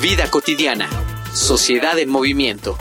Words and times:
Vida 0.00 0.30
cotidiana. 0.30 0.88
Sociedad 1.32 1.98
en 1.98 2.08
movimiento. 2.08 2.78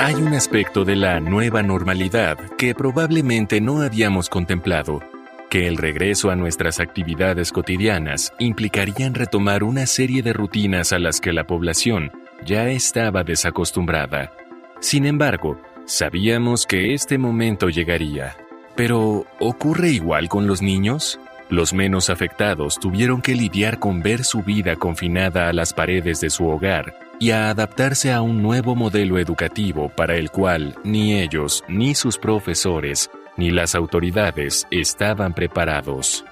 Hay 0.00 0.14
un 0.14 0.34
aspecto 0.34 0.84
de 0.84 0.96
la 0.96 1.20
nueva 1.20 1.62
normalidad 1.62 2.36
que 2.58 2.74
probablemente 2.74 3.60
no 3.60 3.80
habíamos 3.80 4.28
contemplado, 4.28 5.00
que 5.48 5.68
el 5.68 5.76
regreso 5.76 6.30
a 6.30 6.34
nuestras 6.34 6.80
actividades 6.80 7.52
cotidianas 7.52 8.32
implicarían 8.40 9.14
retomar 9.14 9.62
una 9.62 9.86
serie 9.86 10.24
de 10.24 10.32
rutinas 10.32 10.92
a 10.92 10.98
las 10.98 11.20
que 11.20 11.32
la 11.32 11.46
población 11.46 12.10
ya 12.44 12.68
estaba 12.70 13.22
desacostumbrada. 13.22 14.32
Sin 14.80 15.06
embargo, 15.06 15.60
Sabíamos 15.86 16.66
que 16.66 16.94
este 16.94 17.16
momento 17.16 17.68
llegaría. 17.68 18.36
Pero, 18.74 19.24
¿ocurre 19.38 19.90
igual 19.90 20.28
con 20.28 20.48
los 20.48 20.60
niños? 20.60 21.20
Los 21.48 21.72
menos 21.72 22.10
afectados 22.10 22.80
tuvieron 22.80 23.22
que 23.22 23.36
lidiar 23.36 23.78
con 23.78 24.02
ver 24.02 24.24
su 24.24 24.42
vida 24.42 24.74
confinada 24.74 25.48
a 25.48 25.52
las 25.52 25.72
paredes 25.72 26.20
de 26.20 26.28
su 26.28 26.48
hogar 26.48 26.98
y 27.20 27.30
a 27.30 27.50
adaptarse 27.50 28.12
a 28.12 28.20
un 28.20 28.42
nuevo 28.42 28.74
modelo 28.74 29.16
educativo 29.20 29.88
para 29.88 30.16
el 30.16 30.32
cual 30.32 30.74
ni 30.82 31.20
ellos, 31.20 31.62
ni 31.68 31.94
sus 31.94 32.18
profesores, 32.18 33.08
ni 33.36 33.52
las 33.52 33.76
autoridades 33.76 34.66
estaban 34.72 35.34
preparados. 35.34 36.24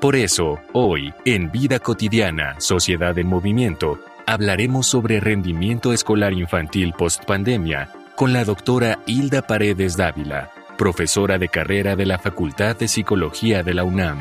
Por 0.00 0.16
eso, 0.16 0.60
hoy, 0.72 1.12
en 1.26 1.52
Vida 1.52 1.78
Cotidiana, 1.78 2.58
Sociedad 2.58 3.18
en 3.18 3.26
Movimiento, 3.26 3.98
hablaremos 4.24 4.86
sobre 4.86 5.20
rendimiento 5.20 5.92
escolar 5.92 6.32
infantil 6.32 6.94
post-pandemia 6.94 7.90
con 8.16 8.32
la 8.32 8.44
doctora 8.44 9.00
Hilda 9.06 9.42
Paredes 9.42 9.96
Dávila, 9.96 10.50
profesora 10.78 11.36
de 11.38 11.48
carrera 11.48 11.96
de 11.96 12.06
la 12.06 12.18
Facultad 12.18 12.76
de 12.76 12.86
Psicología 12.86 13.64
de 13.64 13.74
la 13.74 13.82
UNAM. 13.82 14.18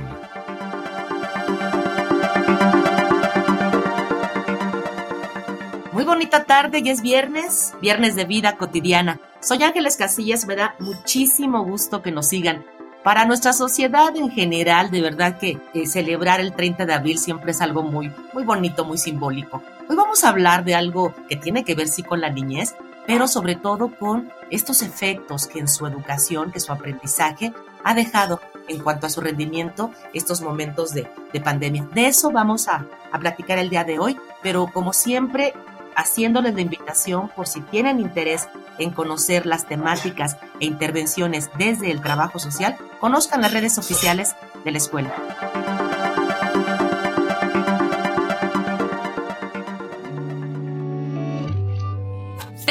Muy 5.92 6.04
bonita 6.06 6.46
tarde, 6.46 6.82
y 6.84 6.90
es 6.90 7.02
viernes, 7.02 7.76
viernes 7.82 8.16
de 8.16 8.26
vida 8.26 8.58
cotidiana. 8.58 9.20
Soy 9.40 9.62
Ángeles 9.62 9.96
Casillas, 9.96 10.48
me 10.48 10.56
da 10.56 10.76
muchísimo 10.80 11.64
gusto 11.64 12.02
que 12.02 12.12
nos 12.12 12.28
sigan. 12.28 12.66
Para 13.04 13.26
nuestra 13.26 13.54
sociedad 13.54 14.16
en 14.16 14.32
general, 14.32 14.90
de 14.90 15.02
verdad 15.02 15.38
que 15.38 15.60
celebrar 15.86 16.40
el 16.40 16.54
30 16.54 16.88
de 16.88 16.94
abril 16.94 17.20
siempre 17.20 17.52
es 17.52 17.62
algo 17.62 17.84
muy, 17.84 18.12
muy 18.34 18.44
bonito, 18.44 18.86
muy 18.86 18.98
simbólico. 18.98 19.62
Hoy 19.88 19.96
vamos 19.96 20.24
a 20.24 20.30
hablar 20.30 20.64
de 20.64 20.74
algo 20.74 21.14
que 21.30 21.36
tiene 21.36 21.64
que 21.64 21.76
ver 21.76 21.90
sí 21.90 22.02
con 22.02 22.22
la 22.22 22.30
niñez, 22.30 22.76
pero 23.06 23.28
sobre 23.28 23.56
todo 23.56 23.90
con 23.96 24.32
estos 24.50 24.82
efectos 24.82 25.48
que 25.48 25.60
en 25.60 25.68
su 25.68 25.86
educación, 25.86 26.52
que 26.52 26.60
su 26.60 26.72
aprendizaje 26.72 27.54
ha 27.84 27.94
dejado 27.94 28.40
en 28.68 28.80
cuanto 28.80 29.08
a 29.08 29.10
su 29.10 29.22
rendimiento 29.22 29.92
estos 30.14 30.42
momentos 30.42 30.94
de, 30.94 31.10
pandemia. 31.44 31.88
De 31.94 32.08
eso 32.08 32.32
vamos 32.32 32.68
a, 32.68 32.86
a 33.12 33.20
platicar 33.20 33.58
el 33.58 33.70
día 33.70 33.84
de 33.84 34.00
hoy, 34.00 34.18
pero 34.42 34.68
como 34.68 34.94
siempre, 34.94 35.54
haciéndoles 35.96 36.54
la 36.54 36.62
invitación 36.62 37.30
por 37.30 37.48
si 37.48 37.62
tienen 37.62 38.00
interés 38.00 38.48
en 38.78 38.92
conocer 38.92 39.46
las 39.46 39.68
temáticas 39.68 40.38
e 40.60 40.66
intervenciones 40.66 41.50
desde 41.58 41.92
el 41.92 42.02
trabajo 42.02 42.40
social, 42.40 42.78
conozcan 43.00 43.42
las 43.42 43.54
redes 43.54 43.78
oficiales 43.78 44.36
de 44.64 44.72
la 44.72 44.78
escuela. 44.78 45.14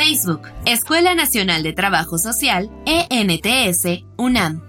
Facebook, 0.04 0.48
Escuela 0.66 1.14
Nacional 1.14 1.62
de 1.62 1.72
Trabajo 1.72 2.18
Social, 2.18 2.68
ENTS, 2.86 4.02
UNAM. 4.16 4.60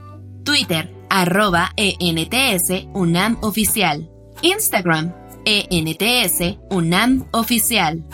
Twitter, 0.43 0.93
arroba 1.09 1.71
ENTS, 1.75 2.85
UNAM 2.93 3.39
Oficial. 3.41 4.11
Instagram, 4.43 5.11
ENTS, 5.43 6.59
UNAM 6.69 7.25
Oficial. 7.31 8.05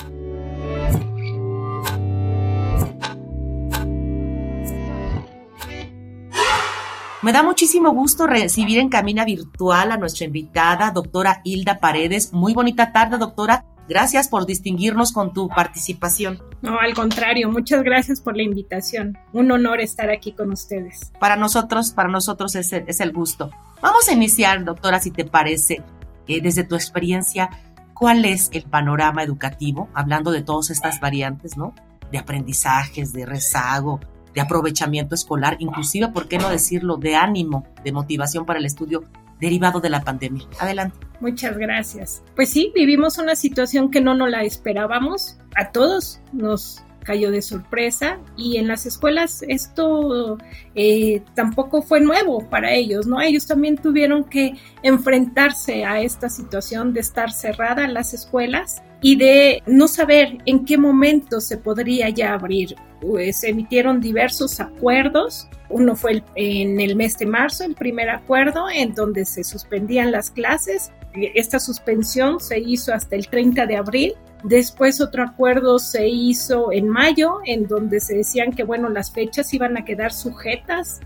Me 7.21 7.33
da 7.33 7.43
muchísimo 7.43 7.91
gusto 7.91 8.27
recibir 8.27 8.77
en 8.77 8.87
Camina 8.87 9.25
Virtual 9.25 9.91
a 9.91 9.97
nuestra 9.97 10.25
invitada, 10.25 10.91
doctora 10.91 11.41
Hilda 11.43 11.81
Paredes. 11.81 12.31
Muy 12.31 12.53
bonita 12.53 12.93
tarde, 12.93 13.17
doctora. 13.17 13.65
Gracias 13.89 14.27
por 14.27 14.45
distinguirnos 14.45 15.11
con 15.11 15.33
tu 15.33 15.49
participación. 15.49 16.39
No, 16.61 16.79
al 16.79 16.93
contrario, 16.93 17.49
muchas 17.49 17.81
gracias 17.81 18.21
por 18.21 18.37
la 18.37 18.43
invitación. 18.43 19.17
Un 19.33 19.51
honor 19.51 19.81
estar 19.81 20.11
aquí 20.11 20.31
con 20.31 20.51
ustedes. 20.51 21.11
Para 21.19 21.35
nosotros, 21.35 21.91
para 21.91 22.07
nosotros 22.07 22.53
es, 22.53 22.71
el 22.71 23.11
gusto. 23.11 23.49
Vamos 23.81 24.07
a 24.07 24.13
iniciar, 24.13 24.63
doctora, 24.63 24.99
si 24.99 25.09
te 25.09 25.25
parece, 25.25 25.81
eh, 26.27 26.39
desde 26.39 26.63
tu 26.63 26.75
experiencia, 26.75 27.49
¿cuál 27.95 28.25
es 28.25 28.51
el 28.53 28.61
panorama 28.61 29.23
educativo, 29.23 29.89
hablando 29.95 30.29
de 30.29 30.43
todas 30.43 30.69
estas 30.69 30.99
variantes, 30.99 31.57
¿no? 31.57 31.73
De 32.11 32.19
aprendizajes, 32.19 33.11
de 33.11 33.25
rezago, 33.25 33.99
de 34.35 34.41
aprovechamiento 34.41 35.15
escolar, 35.15 35.55
inclusive, 35.57 36.09
¿por 36.09 36.27
qué 36.27 36.37
no 36.37 36.49
decirlo?, 36.49 36.97
de 36.97 37.15
ánimo, 37.15 37.65
de 37.83 37.91
motivación 37.91 38.45
para 38.45 38.59
el 38.59 38.65
estudio 38.65 39.03
derivado 39.39 39.79
de 39.79 39.89
la 39.89 40.01
pandemia. 40.01 40.45
Adelante. 40.59 40.97
Muchas 41.19 41.57
gracias. 41.57 42.23
Pues 42.35 42.49
sí, 42.49 42.71
vivimos 42.73 43.17
una 43.17 43.35
situación 43.35 43.91
que 43.91 44.01
no 44.01 44.15
nos 44.15 44.29
la 44.29 44.43
esperábamos. 44.43 45.37
A 45.55 45.71
todos 45.71 46.21
nos 46.31 46.83
cayó 47.03 47.31
de 47.31 47.41
sorpresa 47.41 48.19
y 48.37 48.57
en 48.57 48.67
las 48.67 48.85
escuelas 48.85 49.43
esto 49.47 50.37
eh, 50.75 51.23
tampoco 51.33 51.81
fue 51.81 52.01
nuevo 52.01 52.47
para 52.49 52.73
ellos, 52.73 53.07
¿no? 53.07 53.19
Ellos 53.19 53.47
también 53.47 53.77
tuvieron 53.77 54.25
que 54.25 54.53
enfrentarse 54.83 55.85
a 55.85 56.01
esta 56.01 56.29
situación 56.29 56.93
de 56.93 56.99
estar 56.99 57.31
cerradas 57.31 57.91
las 57.91 58.13
escuelas 58.13 58.83
y 59.01 59.15
de 59.15 59.63
no 59.65 59.87
saber 59.87 60.37
en 60.45 60.65
qué 60.65 60.77
momento 60.77 61.41
se 61.41 61.57
podría 61.57 62.09
ya 62.09 62.33
abrir. 62.33 62.75
Pues 63.01 63.43
emitieron 63.43 64.01
diversos 64.01 64.59
acuerdos. 64.59 65.47
Uno 65.69 65.95
fue 65.95 66.23
en 66.35 66.79
el 66.79 66.95
mes 66.95 67.17
de 67.17 67.25
marzo, 67.25 67.63
el 67.63 67.75
primer 67.75 68.09
acuerdo, 68.09 68.69
en 68.69 68.93
donde 68.93 69.25
se 69.25 69.43
suspendían 69.43 70.11
las 70.11 70.31
clases. 70.31 70.91
Esta 71.13 71.59
suspensión 71.59 72.39
se 72.39 72.59
hizo 72.59 72.93
hasta 72.93 73.15
el 73.15 73.27
30 73.27 73.65
de 73.65 73.77
abril 73.77 74.13
Después 74.43 75.01
otro 75.01 75.23
acuerdo 75.23 75.79
se 75.79 76.07
hizo 76.07 76.71
en 76.71 76.87
mayo, 76.87 77.39
en 77.45 77.67
donde 77.67 77.99
se 77.99 78.15
decían 78.15 78.53
que, 78.53 78.63
bueno, 78.63 78.87
las 78.87 79.11
fechas 79.11 79.53
iban 79.53 79.77
a 79.77 79.83
quedar 79.83 80.13
sujetas 80.13 81.01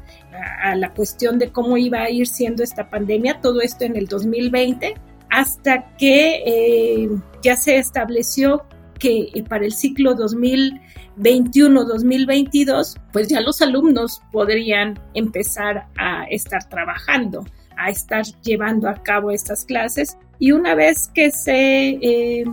a, 0.62 0.76
la 0.76 0.94
cuestión 0.94 1.40
de 1.40 1.52
cómo 1.52 1.78
iba 1.78 2.02
a 2.04 2.12
ir 2.12 2.28
siendo 2.28 2.64
esta 2.64 2.90
pandemia, 2.90 3.42
todo 3.42 3.62
esto 3.62 3.86
en 3.86 3.96
el 3.96 4.06
2020, 4.06 4.94
hasta 5.34 5.98
que 5.98 6.44
eh, 6.46 7.10
ya 7.42 7.56
se 7.56 7.80
estableció 7.80 8.68
que 9.00 9.30
eh, 9.34 9.42
para 9.42 9.66
el 9.66 9.74
ciclo 9.74 10.16
2021-2022, 10.16 13.02
pues 13.12 13.30
ya 13.30 13.42
los 13.42 13.64
alumnos 13.64 14.22
podrían 14.32 15.00
empezar 15.16 15.88
a 15.98 16.26
estar 16.26 16.70
trabajando, 16.70 17.44
a 17.76 17.90
estar 17.90 18.24
llevando 18.44 18.88
a 18.88 19.02
cabo 19.02 19.32
estas 19.32 19.66
clases. 19.66 20.20
Y 20.38 20.52
una 20.52 20.76
vez 20.76 21.10
que 21.14 21.32
se... 21.32 21.98
Eh, 22.02 22.46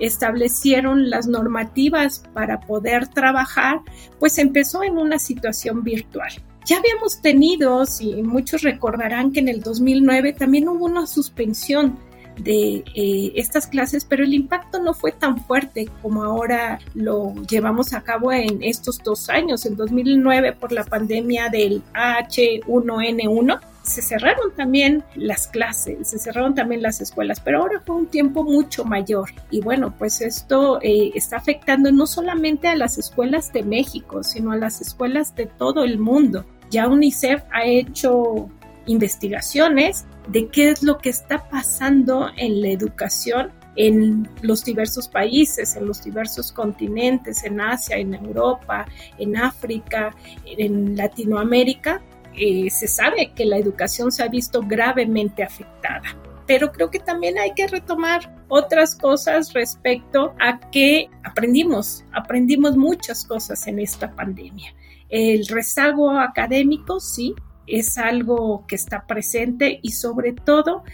establecieron 0.00 1.08
las 1.08 1.28
normativas 1.28 2.24
para 2.32 2.58
poder 2.58 3.06
trabajar, 3.06 3.78
pues 4.18 4.38
empezó 4.38 4.82
en 4.82 4.98
una 4.98 5.20
situación 5.20 5.84
virtual. 5.84 6.32
Ya 6.66 6.78
habíamos 6.78 7.20
tenido, 7.20 7.86
si 7.86 8.24
muchos 8.24 8.62
recordarán 8.62 9.30
que 9.30 9.38
en 9.38 9.46
el 9.48 9.60
2009 9.60 10.32
también 10.32 10.68
hubo 10.68 10.86
una 10.86 11.06
suspensión 11.06 11.96
de 12.38 12.84
eh, 12.94 13.32
estas 13.36 13.66
clases, 13.66 14.04
pero 14.04 14.24
el 14.24 14.34
impacto 14.34 14.80
no 14.80 14.94
fue 14.94 15.12
tan 15.12 15.38
fuerte 15.44 15.88
como 16.02 16.24
ahora 16.24 16.78
lo 16.94 17.34
llevamos 17.48 17.92
a 17.92 18.02
cabo 18.02 18.32
en 18.32 18.62
estos 18.62 18.98
dos 19.02 19.28
años, 19.28 19.66
en 19.66 19.76
2009 19.76 20.52
por 20.52 20.72
la 20.72 20.84
pandemia 20.84 21.48
del 21.48 21.82
H1N1 21.94 23.60
se 23.84 24.00
cerraron 24.00 24.54
también 24.56 25.04
las 25.14 25.46
clases, 25.46 26.08
se 26.08 26.18
cerraron 26.18 26.54
también 26.54 26.82
las 26.82 27.00
escuelas, 27.00 27.40
pero 27.40 27.60
ahora 27.60 27.82
fue 27.84 27.96
un 27.96 28.06
tiempo 28.06 28.42
mucho 28.42 28.84
mayor. 28.84 29.30
Y 29.50 29.60
bueno, 29.60 29.94
pues 29.96 30.22
esto 30.22 30.78
eh, 30.80 31.12
está 31.14 31.36
afectando 31.36 31.92
no 31.92 32.06
solamente 32.06 32.68
a 32.68 32.76
las 32.76 32.96
escuelas 32.96 33.52
de 33.52 33.62
México, 33.62 34.22
sino 34.22 34.52
a 34.52 34.56
las 34.56 34.80
escuelas 34.80 35.36
de 35.36 35.46
todo 35.46 35.84
el 35.84 35.98
mundo. 35.98 36.46
Ya 36.70 36.88
UNICEF 36.88 37.42
ha 37.52 37.66
hecho 37.66 38.48
investigaciones 38.86 40.06
de 40.28 40.48
qué 40.48 40.70
es 40.70 40.82
lo 40.82 40.98
que 40.98 41.10
está 41.10 41.48
pasando 41.48 42.30
en 42.36 42.60
la 42.60 42.68
educación 42.68 43.52
en 43.76 44.28
los 44.42 44.64
diversos 44.64 45.08
países, 45.08 45.76
en 45.76 45.86
los 45.86 46.02
diversos 46.02 46.52
continentes, 46.52 47.44
en 47.44 47.60
Asia, 47.60 47.96
en 47.96 48.14
Europa, 48.14 48.86
en 49.18 49.36
África, 49.36 50.14
en 50.46 50.96
Latinoamérica, 50.96 52.00
eh, 52.36 52.68
se 52.70 52.88
sabe 52.88 53.32
que 53.34 53.44
la 53.44 53.58
educación 53.58 54.10
se 54.10 54.22
ha 54.22 54.28
visto 54.28 54.60
gravemente 54.62 55.42
afectada. 55.42 56.16
Pero 56.46 56.72
creo 56.72 56.90
que 56.90 56.98
también 56.98 57.38
hay 57.38 57.54
que 57.54 57.66
retomar 57.66 58.44
otras 58.48 58.94
cosas 58.94 59.52
respecto 59.54 60.34
a 60.38 60.60
que 60.70 61.08
aprendimos, 61.22 62.04
aprendimos 62.12 62.76
muchas 62.76 63.24
cosas 63.24 63.66
en 63.66 63.78
esta 63.78 64.14
pandemia. 64.14 64.74
El 65.08 65.46
rezago 65.46 66.10
académico, 66.10 67.00
sí, 67.00 67.34
es 67.66 67.98
algo 67.98 68.64
que 68.66 68.76
está 68.76 69.06
presente 69.06 69.78
y 69.82 69.92
sobre 69.92 70.32
todo 70.32 70.84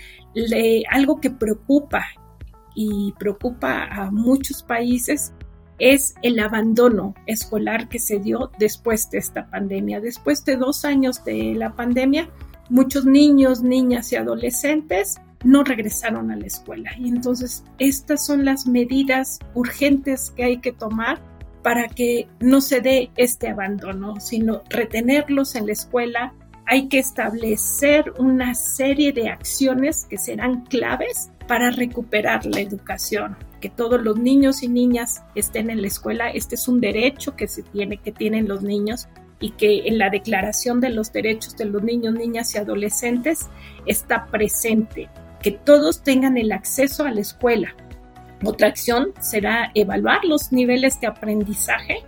algo 0.91 1.21
que 1.21 1.31
preocupa 1.31 2.05
y 2.75 3.13
preocupa 3.19 3.85
a 3.85 4.11
muchos 4.11 4.63
países 4.63 5.33
es 5.79 6.15
el 6.23 6.39
abandono 6.39 7.15
escolar 7.27 7.89
que 7.89 7.99
se 7.99 8.21
dio 8.21 8.51
después 8.59 9.11
de 9.11 9.19
esta 9.19 9.51
pandemia. 9.51 10.01
Después 10.01 10.45
de 10.45 10.57
dos 10.57 10.85
años 10.85 11.25
de 11.25 11.55
la 11.55 11.75
pandemia, 11.75 12.29
muchos 12.69 13.07
niños, 13.07 13.63
niñas 13.63 14.13
y 14.13 14.17
adolescentes 14.17 15.21
no 15.43 15.65
regresaron 15.65 16.31
a 16.31 16.37
la 16.37 16.47
escuela. 16.47 16.91
Y 16.99 17.09
entonces 17.09 17.65
estas 17.79 18.25
son 18.25 18.45
las 18.45 18.67
medidas 18.67 19.39
urgentes 19.55 20.31
que 20.37 20.45
hay 20.45 20.59
que 20.59 20.73
tomar 20.73 21.19
para 21.63 21.89
que 21.89 22.29
no 22.41 22.61
se 22.61 22.81
dé 22.81 23.11
este 23.17 23.49
abandono, 23.49 24.21
sino 24.21 24.63
retenerlos 24.69 25.55
en 25.55 25.67
la 25.67 25.73
escuela. 25.73 26.35
Hay 26.73 26.87
que 26.87 27.01
establecer 27.01 28.13
una 28.19 28.55
serie 28.55 29.13
de 29.13 29.29
acciones 29.29 30.07
que 30.09 30.19
serán 30.19 30.67
claves 30.67 31.33
para 31.49 31.73
recuperar 31.73 32.47
la 32.47 32.61
educación, 32.61 33.37
que 33.61 33.69
todos 33.69 34.01
los 34.01 34.17
niños 34.21 34.63
y 34.63 34.69
niñas 34.69 35.25
estén 35.35 35.69
en 35.71 35.83
la 35.83 35.89
escuela. 35.89 36.31
Este 36.31 36.55
es 36.55 36.69
un 36.69 36.81
derecho 36.81 37.35
que 37.35 37.49
se 37.49 37.65
tiene, 37.65 37.97
que 37.97 38.13
tienen 38.13 38.47
los 38.47 38.63
niños 38.63 39.09
y 39.41 39.51
que 39.51 39.89
en 39.89 39.99
la 39.99 40.11
Declaración 40.11 40.81
de 40.81 40.91
los 40.91 41.13
Derechos 41.13 41.57
de 41.57 41.65
los 41.65 41.83
Niños, 41.83 42.15
Niñas 42.15 42.55
y 42.55 42.59
Adolescentes 42.59 43.49
está 43.85 44.27
presente, 44.27 45.09
que 45.43 45.51
todos 45.51 46.05
tengan 46.05 46.37
el 46.37 46.53
acceso 46.53 47.05
a 47.05 47.11
la 47.11 47.21
escuela. 47.21 47.75
Otra 48.45 48.69
acción 48.69 49.13
será 49.21 49.73
evaluar 49.75 50.25
los 50.25 50.53
niveles 50.53 51.01
de 51.01 51.09
aprendizaje 51.09 52.05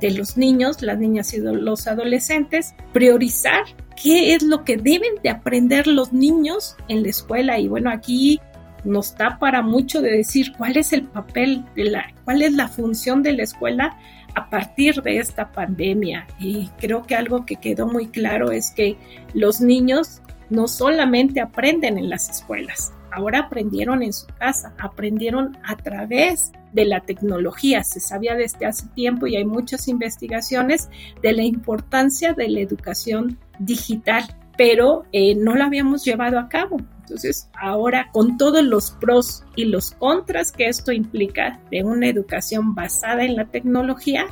de 0.00 0.12
los 0.12 0.38
niños, 0.38 0.80
las 0.80 0.98
niñas 0.98 1.34
y 1.34 1.40
los 1.40 1.86
adolescentes, 1.86 2.74
priorizar 2.94 3.64
qué 4.00 4.34
es 4.34 4.42
lo 4.42 4.64
que 4.64 4.76
deben 4.76 5.14
de 5.22 5.30
aprender 5.30 5.86
los 5.86 6.12
niños 6.12 6.76
en 6.88 7.02
la 7.02 7.08
escuela. 7.08 7.58
Y 7.58 7.68
bueno, 7.68 7.90
aquí 7.90 8.40
nos 8.84 9.14
da 9.16 9.38
para 9.38 9.62
mucho 9.62 10.00
de 10.00 10.10
decir 10.10 10.52
cuál 10.56 10.76
es 10.76 10.92
el 10.92 11.04
papel 11.04 11.64
de 11.74 11.84
la, 11.84 12.12
cuál 12.24 12.42
es 12.42 12.52
la 12.52 12.68
función 12.68 13.22
de 13.22 13.32
la 13.32 13.42
escuela 13.42 13.98
a 14.34 14.50
partir 14.50 15.02
de 15.02 15.18
esta 15.18 15.50
pandemia. 15.50 16.26
Y 16.38 16.68
creo 16.78 17.02
que 17.02 17.16
algo 17.16 17.44
que 17.44 17.56
quedó 17.56 17.86
muy 17.86 18.08
claro 18.08 18.52
es 18.52 18.70
que 18.70 18.96
los 19.34 19.60
niños 19.60 20.22
no 20.50 20.68
solamente 20.68 21.40
aprenden 21.40 21.98
en 21.98 22.08
las 22.08 22.30
escuelas, 22.30 22.92
ahora 23.12 23.40
aprendieron 23.40 24.02
en 24.02 24.12
su 24.12 24.26
casa, 24.38 24.72
aprendieron 24.78 25.58
a 25.62 25.76
través 25.76 26.52
de 26.72 26.84
la 26.84 27.00
tecnología. 27.00 27.84
Se 27.84 28.00
sabía 28.00 28.34
desde 28.34 28.66
hace 28.66 28.88
tiempo 28.88 29.26
y 29.26 29.36
hay 29.36 29.44
muchas 29.44 29.88
investigaciones 29.88 30.88
de 31.22 31.32
la 31.32 31.42
importancia 31.42 32.32
de 32.32 32.48
la 32.48 32.60
educación 32.60 33.38
digital, 33.58 34.24
pero 34.56 35.04
eh, 35.12 35.34
no 35.34 35.54
la 35.54 35.66
habíamos 35.66 36.04
llevado 36.04 36.38
a 36.38 36.48
cabo. 36.48 36.78
Entonces, 37.00 37.48
ahora 37.58 38.10
con 38.12 38.36
todos 38.36 38.62
los 38.62 38.90
pros 38.90 39.44
y 39.56 39.64
los 39.64 39.92
contras 39.92 40.52
que 40.52 40.68
esto 40.68 40.92
implica 40.92 41.58
de 41.70 41.82
una 41.82 42.06
educación 42.08 42.74
basada 42.74 43.24
en 43.24 43.36
la 43.36 43.46
tecnología, 43.46 44.26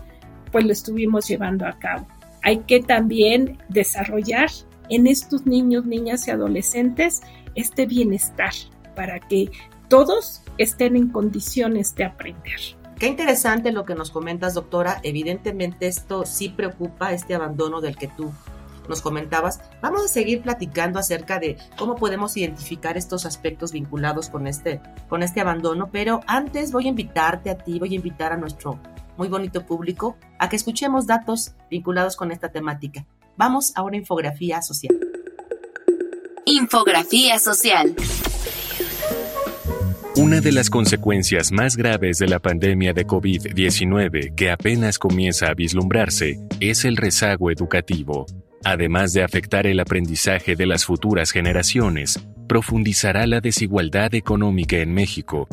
pues 0.53 0.65
lo 0.67 0.73
estuvimos 0.73 1.27
llevando 1.27 1.67
a 1.67 1.79
cabo. 1.79 2.07
Hay 2.43 2.59
que 2.59 2.81
también 2.81 3.59
desarrollar 3.71 4.51
en 4.91 5.07
estos 5.07 5.47
niños, 5.47 5.87
niñas 5.87 6.29
y 6.29 6.31
adolescentes 6.31 7.23
este 7.55 7.87
bienestar 7.87 8.53
para 8.95 9.19
que 9.21 9.51
todos 9.89 10.43
estén 10.59 10.97
en 10.97 11.09
condiciones 11.09 11.95
de 11.95 12.05
aprender. 12.05 12.61
Qué 12.99 13.09
interesante 13.09 13.73
lo 13.73 13.85
que 13.85 13.95
nos 13.95 14.11
comentas, 14.11 14.55
doctora. 14.55 15.01
Evidentemente 15.03 15.87
esto 15.87 16.25
sí 16.25 16.49
preocupa, 16.49 17.13
este 17.13 17.35
abandono 17.35 17.81
del 17.81 17.97
que 17.97 18.09
tú 18.09 18.33
nos 18.89 19.03
comentabas, 19.03 19.61
vamos 19.83 20.05
a 20.05 20.09
seguir 20.09 20.43
platicando 20.43 20.99
acerca 20.99 21.39
de 21.39 21.57
cómo 21.77 21.97
podemos 21.97 22.37
identificar 22.37 22.97
estos 22.97 23.27
aspectos 23.27 23.73
vinculados 23.73 24.29
con 24.29 24.47
este, 24.47 24.81
con 25.09 25.23
este 25.23 25.41
abandono, 25.41 25.91
pero 25.91 26.21
antes 26.27 26.73
voy 26.73 26.87
a 26.87 26.91
invitarte 26.91 27.51
a 27.51 27.59
ti, 27.59 27.79
voy 27.79 27.93
a 27.93 27.97
invitar 27.97 28.33
a 28.33 28.37
nuestro 28.37 28.79
muy 29.17 29.29
bonito 29.29 29.65
público 29.65 30.17
a 30.39 30.49
que 30.49 30.57
escuchemos 30.57 31.07
datos 31.07 31.55
vinculados 31.71 32.17
con 32.17 32.31
esta 32.31 32.51
temática. 32.51 33.07
Vamos 33.37 33.73
a 33.75 33.83
una 33.83 33.97
infografía 33.97 34.63
social. 34.63 34.99
Infografía 36.45 37.39
social. 37.39 37.97
Una 40.17 40.41
de 40.41 40.51
las 40.51 40.71
consecuencias 40.71 41.53
más 41.53 41.77
graves 41.77 42.17
de 42.17 42.27
la 42.27 42.39
pandemia 42.39 42.95
de 42.95 43.07
COVID-19 43.07 44.35
que 44.35 44.51
apenas 44.51 44.99
comienza 44.99 45.49
a 45.49 45.55
vislumbrarse 45.55 46.39
es 46.59 46.87
el 46.87 46.97
rezago 46.97 47.51
educativo. 47.51 48.25
Además 48.65 49.13
de 49.13 49.23
afectar 49.23 49.67
el 49.67 49.79
aprendizaje 49.79 50.57
de 50.57 50.65
las 50.65 50.87
futuras 50.87 51.33
generaciones, 51.33 52.19
profundizará 52.49 53.27
la 53.27 53.43
desigualdad 53.43 54.15
económica 54.15 54.79
en 54.79 54.95
México, 54.95 55.49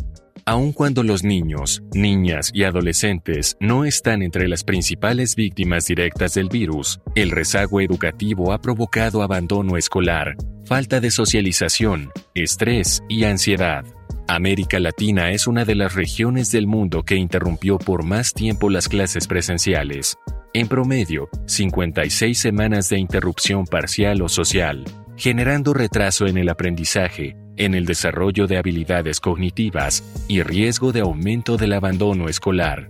aun 0.46 0.72
cuando 0.72 1.04
los 1.04 1.24
niños, 1.24 1.84
niñas 1.94 2.50
y 2.54 2.64
adolescentes 2.64 3.56
no 3.60 3.86
están 3.86 4.22
entre 4.22 4.48
las 4.48 4.64
principales 4.64 5.36
víctimas 5.36 5.88
directas 5.88 6.34
del 6.34 6.50
virus, 6.50 7.00
el 7.16 7.32
rezago 7.32 7.82
educativo 7.82 8.52
ha 8.52 8.62
provocado 8.62 9.24
abandono 9.24 9.78
escolar, 9.78 10.36
falta 10.66 11.00
de 11.00 11.12
socialización, 11.12 12.12
estrés 12.34 13.04
y 13.08 13.24
ansiedad. 13.24 13.86
América 14.28 14.80
Latina 14.80 15.32
es 15.32 15.48
una 15.48 15.66
de 15.66 15.76
las 15.76 15.96
regiones 15.96 16.52
del 16.52 16.66
mundo 16.66 17.04
que 17.04 17.16
interrumpió 17.16 17.78
por 17.78 18.04
más 18.04 18.34
tiempo 18.34 18.70
las 18.70 18.88
clases 18.88 19.28
presenciales, 19.28 20.18
en 20.54 20.68
promedio 20.68 21.30
56 21.46 22.38
semanas 22.38 22.90
de 22.90 23.00
interrupción 23.00 23.66
parcial 23.66 24.22
o 24.22 24.30
social, 24.30 24.86
generando 25.18 25.74
retraso 25.74 26.26
en 26.26 26.38
el 26.38 26.50
aprendizaje, 26.50 27.36
en 27.58 27.76
el 27.76 27.86
desarrollo 27.86 28.48
de 28.48 28.58
habilidades 28.58 29.20
cognitivas 29.20 30.04
y 30.28 30.42
riesgo 30.42 30.92
de 30.92 31.02
aumento 31.02 31.58
del 31.58 31.74
abandono 31.74 32.30
escolar. 32.30 32.90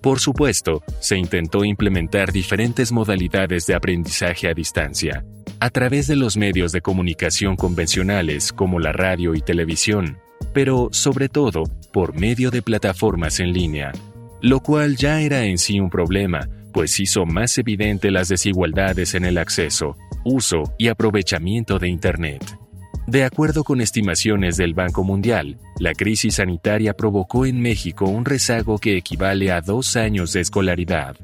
Por 0.00 0.18
supuesto, 0.20 0.82
se 1.00 1.16
intentó 1.16 1.64
implementar 1.64 2.32
diferentes 2.32 2.90
modalidades 2.90 3.66
de 3.66 3.74
aprendizaje 3.74 4.48
a 4.48 4.54
distancia, 4.54 5.24
a 5.60 5.70
través 5.70 6.08
de 6.08 6.16
los 6.16 6.36
medios 6.36 6.72
de 6.72 6.80
comunicación 6.80 7.54
convencionales 7.54 8.52
como 8.52 8.80
la 8.80 8.90
radio 8.90 9.36
y 9.36 9.42
televisión, 9.42 10.18
pero 10.52 10.88
sobre 10.92 11.28
todo 11.28 11.64
por 11.92 12.14
medio 12.18 12.50
de 12.50 12.62
plataformas 12.62 13.40
en 13.40 13.52
línea, 13.52 13.92
lo 14.40 14.60
cual 14.60 14.96
ya 14.96 15.20
era 15.20 15.44
en 15.44 15.58
sí 15.58 15.80
un 15.80 15.90
problema, 15.90 16.48
pues 16.72 16.98
hizo 17.00 17.26
más 17.26 17.58
evidente 17.58 18.10
las 18.10 18.28
desigualdades 18.28 19.14
en 19.14 19.24
el 19.24 19.38
acceso, 19.38 19.96
uso 20.24 20.74
y 20.78 20.88
aprovechamiento 20.88 21.78
de 21.78 21.88
Internet. 21.88 22.58
De 23.06 23.24
acuerdo 23.24 23.64
con 23.64 23.80
estimaciones 23.80 24.56
del 24.56 24.74
Banco 24.74 25.02
Mundial, 25.02 25.58
la 25.78 25.92
crisis 25.92 26.36
sanitaria 26.36 26.94
provocó 26.94 27.46
en 27.46 27.60
México 27.60 28.06
un 28.06 28.24
rezago 28.24 28.78
que 28.78 28.96
equivale 28.96 29.50
a 29.50 29.60
dos 29.60 29.96
años 29.96 30.32
de 30.32 30.40
escolaridad. 30.40 31.16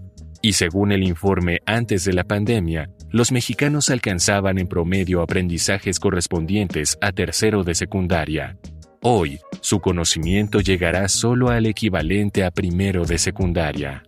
Y 0.43 0.53
según 0.53 0.93
el 0.93 1.03
informe 1.03 1.61
antes 1.67 2.05
de 2.05 2.13
la 2.13 2.25
pandemia, 2.25 2.91
los 3.11 3.33
mexicanos 3.33 3.91
alcanzaban 3.91 4.59
en 4.59 4.67
promedio 4.67 5.23
aprendizajes 5.23 5.99
correspondientes 5.99 6.99
a 7.01 7.13
tercero 7.13 7.65
de 7.65 7.75
secundaria. 7.75 8.57
Hoy, 9.01 9.39
su 9.61 9.79
conocimiento 9.79 10.61
llegará 10.61 11.09
solo 11.09 11.51
al 11.51 11.67
equivalente 11.67 12.45
a 12.45 12.51
primero 12.51 13.05
de 13.05 13.19
secundaria. 13.19 14.03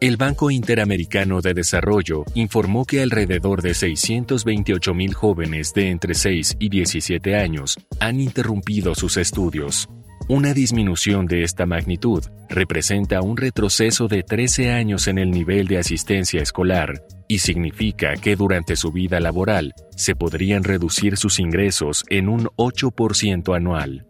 El 0.00 0.18
Banco 0.18 0.50
Interamericano 0.50 1.40
de 1.40 1.54
Desarrollo 1.54 2.24
informó 2.34 2.84
que 2.84 3.00
alrededor 3.00 3.62
de 3.62 3.72
628 3.72 4.92
mil 4.92 5.14
jóvenes 5.14 5.72
de 5.72 5.88
entre 5.88 6.14
6 6.14 6.56
y 6.58 6.68
17 6.68 7.36
años 7.36 7.78
han 8.00 8.20
interrumpido 8.20 8.94
sus 8.94 9.16
estudios. 9.16 9.88
Una 10.28 10.52
disminución 10.52 11.24
de 11.24 11.42
esta 11.42 11.64
magnitud 11.64 12.22
representa 12.50 13.22
un 13.22 13.38
retroceso 13.38 14.08
de 14.08 14.22
13 14.22 14.72
años 14.72 15.08
en 15.08 15.16
el 15.16 15.30
nivel 15.30 15.68
de 15.68 15.78
asistencia 15.78 16.42
escolar 16.42 17.02
y 17.28 17.38
significa 17.38 18.14
que 18.16 18.36
durante 18.36 18.76
su 18.76 18.92
vida 18.92 19.20
laboral 19.20 19.72
se 19.96 20.14
podrían 20.14 20.64
reducir 20.64 21.16
sus 21.16 21.40
ingresos 21.40 22.04
en 22.10 22.28
un 22.28 22.48
8% 22.56 23.56
anual. 23.56 24.06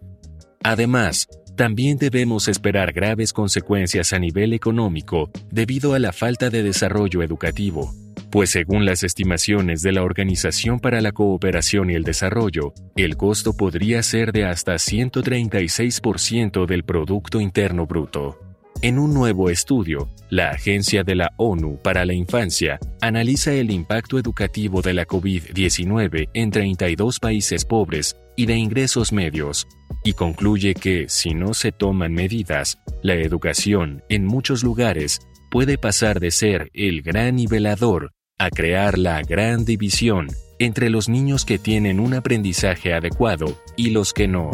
Además, 0.64 1.28
también 1.56 1.98
debemos 1.98 2.48
esperar 2.48 2.94
graves 2.94 3.34
consecuencias 3.34 4.14
a 4.14 4.18
nivel 4.18 4.54
económico 4.54 5.30
debido 5.50 5.92
a 5.92 5.98
la 5.98 6.10
falta 6.12 6.48
de 6.48 6.62
desarrollo 6.62 7.22
educativo, 7.22 7.92
pues 8.30 8.48
según 8.50 8.86
las 8.86 9.02
estimaciones 9.04 9.82
de 9.82 9.92
la 9.92 10.02
Organización 10.02 10.80
para 10.80 11.02
la 11.02 11.12
Cooperación 11.12 11.90
y 11.90 11.94
el 11.94 12.02
Desarrollo, 12.02 12.72
el 12.96 13.18
costo 13.18 13.54
podría 13.54 14.02
ser 14.02 14.32
de 14.32 14.46
hasta 14.46 14.74
136% 14.74 16.66
del 16.66 16.82
Producto 16.82 17.42
Interno 17.42 17.86
Bruto. 17.86 18.43
En 18.84 18.98
un 18.98 19.14
nuevo 19.14 19.48
estudio, 19.48 20.10
la 20.28 20.50
Agencia 20.50 21.04
de 21.04 21.14
la 21.14 21.32
ONU 21.38 21.80
para 21.82 22.04
la 22.04 22.12
Infancia 22.12 22.78
analiza 23.00 23.50
el 23.54 23.70
impacto 23.70 24.18
educativo 24.18 24.82
de 24.82 24.92
la 24.92 25.06
COVID-19 25.06 26.28
en 26.34 26.50
32 26.50 27.18
países 27.18 27.64
pobres 27.64 28.14
y 28.36 28.44
de 28.44 28.56
ingresos 28.56 29.10
medios, 29.10 29.66
y 30.04 30.12
concluye 30.12 30.74
que, 30.74 31.06
si 31.08 31.32
no 31.32 31.54
se 31.54 31.72
toman 31.72 32.12
medidas, 32.12 32.78
la 33.02 33.14
educación, 33.14 34.02
en 34.10 34.26
muchos 34.26 34.62
lugares, 34.62 35.18
puede 35.50 35.78
pasar 35.78 36.20
de 36.20 36.30
ser 36.30 36.68
el 36.74 37.00
gran 37.00 37.36
nivelador 37.36 38.12
a 38.38 38.50
crear 38.50 38.98
la 38.98 39.22
gran 39.22 39.64
división 39.64 40.26
entre 40.58 40.90
los 40.90 41.08
niños 41.08 41.46
que 41.46 41.58
tienen 41.58 42.00
un 42.00 42.12
aprendizaje 42.12 42.92
adecuado 42.92 43.58
y 43.78 43.92
los 43.92 44.12
que 44.12 44.28
no. 44.28 44.50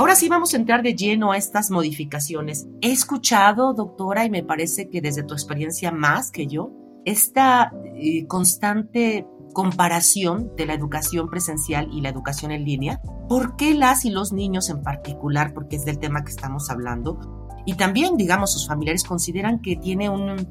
Ahora 0.00 0.16
sí 0.16 0.30
vamos 0.30 0.54
a 0.54 0.56
entrar 0.56 0.82
de 0.82 0.94
lleno 0.94 1.30
a 1.30 1.36
estas 1.36 1.70
modificaciones. 1.70 2.66
He 2.80 2.90
escuchado, 2.90 3.74
doctora, 3.74 4.24
y 4.24 4.30
me 4.30 4.42
parece 4.42 4.88
que 4.88 5.02
desde 5.02 5.24
tu 5.24 5.34
experiencia 5.34 5.92
más 5.92 6.30
que 6.30 6.46
yo, 6.46 6.70
esta 7.04 7.70
eh, 7.96 8.26
constante 8.26 9.26
comparación 9.52 10.56
de 10.56 10.64
la 10.64 10.72
educación 10.72 11.28
presencial 11.28 11.90
y 11.92 12.00
la 12.00 12.08
educación 12.08 12.50
en 12.50 12.64
línea. 12.64 13.02
¿Por 13.28 13.56
qué 13.56 13.74
las 13.74 14.06
y 14.06 14.10
los 14.10 14.32
niños 14.32 14.70
en 14.70 14.82
particular, 14.82 15.52
porque 15.52 15.76
es 15.76 15.84
del 15.84 15.98
tema 15.98 16.24
que 16.24 16.30
estamos 16.30 16.70
hablando, 16.70 17.58
y 17.66 17.74
también, 17.74 18.16
digamos, 18.16 18.54
sus 18.54 18.66
familiares 18.66 19.04
consideran 19.04 19.60
que 19.60 19.76
tiene 19.76 20.08
un, 20.08 20.48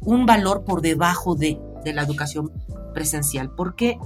un 0.00 0.26
valor 0.26 0.64
por 0.64 0.82
debajo 0.82 1.36
de, 1.36 1.56
de 1.84 1.92
la 1.92 2.02
educación 2.02 2.50
presencial? 2.94 3.54
¿Por 3.54 3.76
qué 3.76 3.96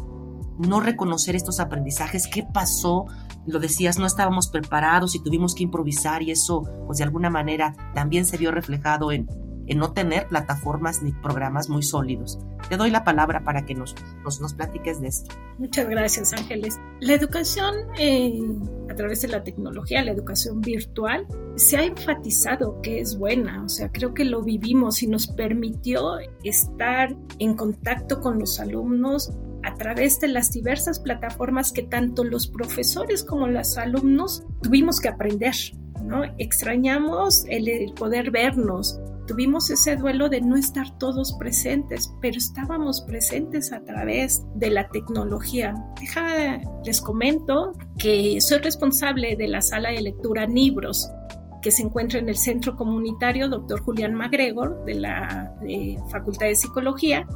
no 0.59 0.81
reconocer 0.81 1.35
estos 1.35 1.61
aprendizajes? 1.61 2.27
¿Qué 2.27 2.43
pasó? 2.43 3.07
Lo 3.47 3.59
decías, 3.59 3.99
no 3.99 4.07
estábamos 4.07 4.49
preparados 4.49 5.15
y 5.15 5.23
tuvimos 5.23 5.55
que 5.55 5.65
improvisar 5.65 6.23
y 6.23 6.31
eso, 6.31 6.63
pues 6.87 6.99
de 6.99 7.05
alguna 7.05 7.31
manera, 7.31 7.75
también 7.95 8.25
se 8.25 8.37
vio 8.37 8.53
reflejado 8.53 9.11
en, 9.11 9.27
en 9.67 9.79
no 9.79 9.93
tener 9.93 10.29
plataformas 10.29 11.03
ni 11.03 11.13
programas 11.13 11.69
muy 11.69 11.83
sólidos. 11.83 12.39
Te 12.69 12.77
doy 12.77 12.91
la 12.91 13.05
palabra 13.05 13.45
para 13.45 13.65
que 13.65 13.75
nos, 13.75 13.95
nos, 14.25 14.55
platiques 14.55 15.01
de 15.01 15.09
esto. 15.09 15.35
Muchas 15.59 15.89
gracias, 15.89 16.33
Ángeles. 16.33 16.79
La 17.01 17.15
educación 17.15 17.75
eh, 17.99 18.41
a 18.91 18.95
través 18.95 19.23
de 19.23 19.29
la 19.29 19.43
tecnología, 19.43 20.03
la 20.03 20.13
educación 20.13 20.61
virtual, 20.61 21.27
se 21.57 21.77
ha 21.77 21.85
enfatizado 21.85 22.81
que 22.81 23.01
es 23.01 23.19
buena, 23.19 23.65
o 23.65 23.69
sea, 23.69 23.91
creo 23.91 24.15
que 24.15 24.25
lo 24.25 24.43
vivimos 24.43 25.03
y 25.03 25.07
nos 25.07 25.27
permitió 25.27 26.19
estar 26.45 27.15
en 27.39 27.55
contacto 27.55 28.21
con 28.21 28.39
los 28.39 28.59
alumnos 28.61 29.33
a 29.63 29.75
través 29.75 30.19
de 30.21 30.29
las 30.29 30.51
diversas 30.51 30.99
plataformas 30.99 31.73
que 31.73 31.83
tanto 31.83 32.25
los 32.25 32.49
profesores 32.49 33.23
como 33.23 33.47
los 33.47 33.79
alumnos 33.79 34.45
tuvimos 34.61 35.01
que 35.01 35.09
aprender. 35.09 35.55
¿no? 36.03 36.25
Extrañamos 36.39 37.45
el 37.49 37.93
poder 37.95 38.31
vernos, 38.31 38.99
Tuvimos 39.27 39.71
ese 39.71 39.97
duelo 39.97 40.29
de 40.29 40.41
no 40.41 40.57
estar 40.57 40.99
todos 40.99 41.35
presentes, 41.39 42.13
pero 42.21 42.37
estábamos 42.37 43.03
presentes 43.03 43.73
a 43.73 43.85
través 43.85 44.43
de 44.57 44.71
la 44.71 44.89
tecnología. 44.89 45.75
Deja, 46.01 46.61
les 46.85 47.01
comento 47.01 47.73
que 47.99 48.41
soy 48.41 48.59
responsable 48.59 49.37
de 49.37 49.49
la 49.49 49.63
sala 49.63 49.91
de 49.91 50.03
lectura 50.03 50.47
Libros 50.47 51.09
que 51.63 51.71
se 51.71 51.83
encuentra 51.83 52.19
en 52.19 52.29
el 52.29 52.37
Centro 52.37 52.77
Comunitario 52.77 53.49
Dr. 53.49 53.81
Julián 53.81 54.15
MacGregor 54.15 54.85
de 54.85 54.95
la 54.95 55.55
Facultad 56.11 56.47
de 56.47 56.57
Psicología. 56.57 57.27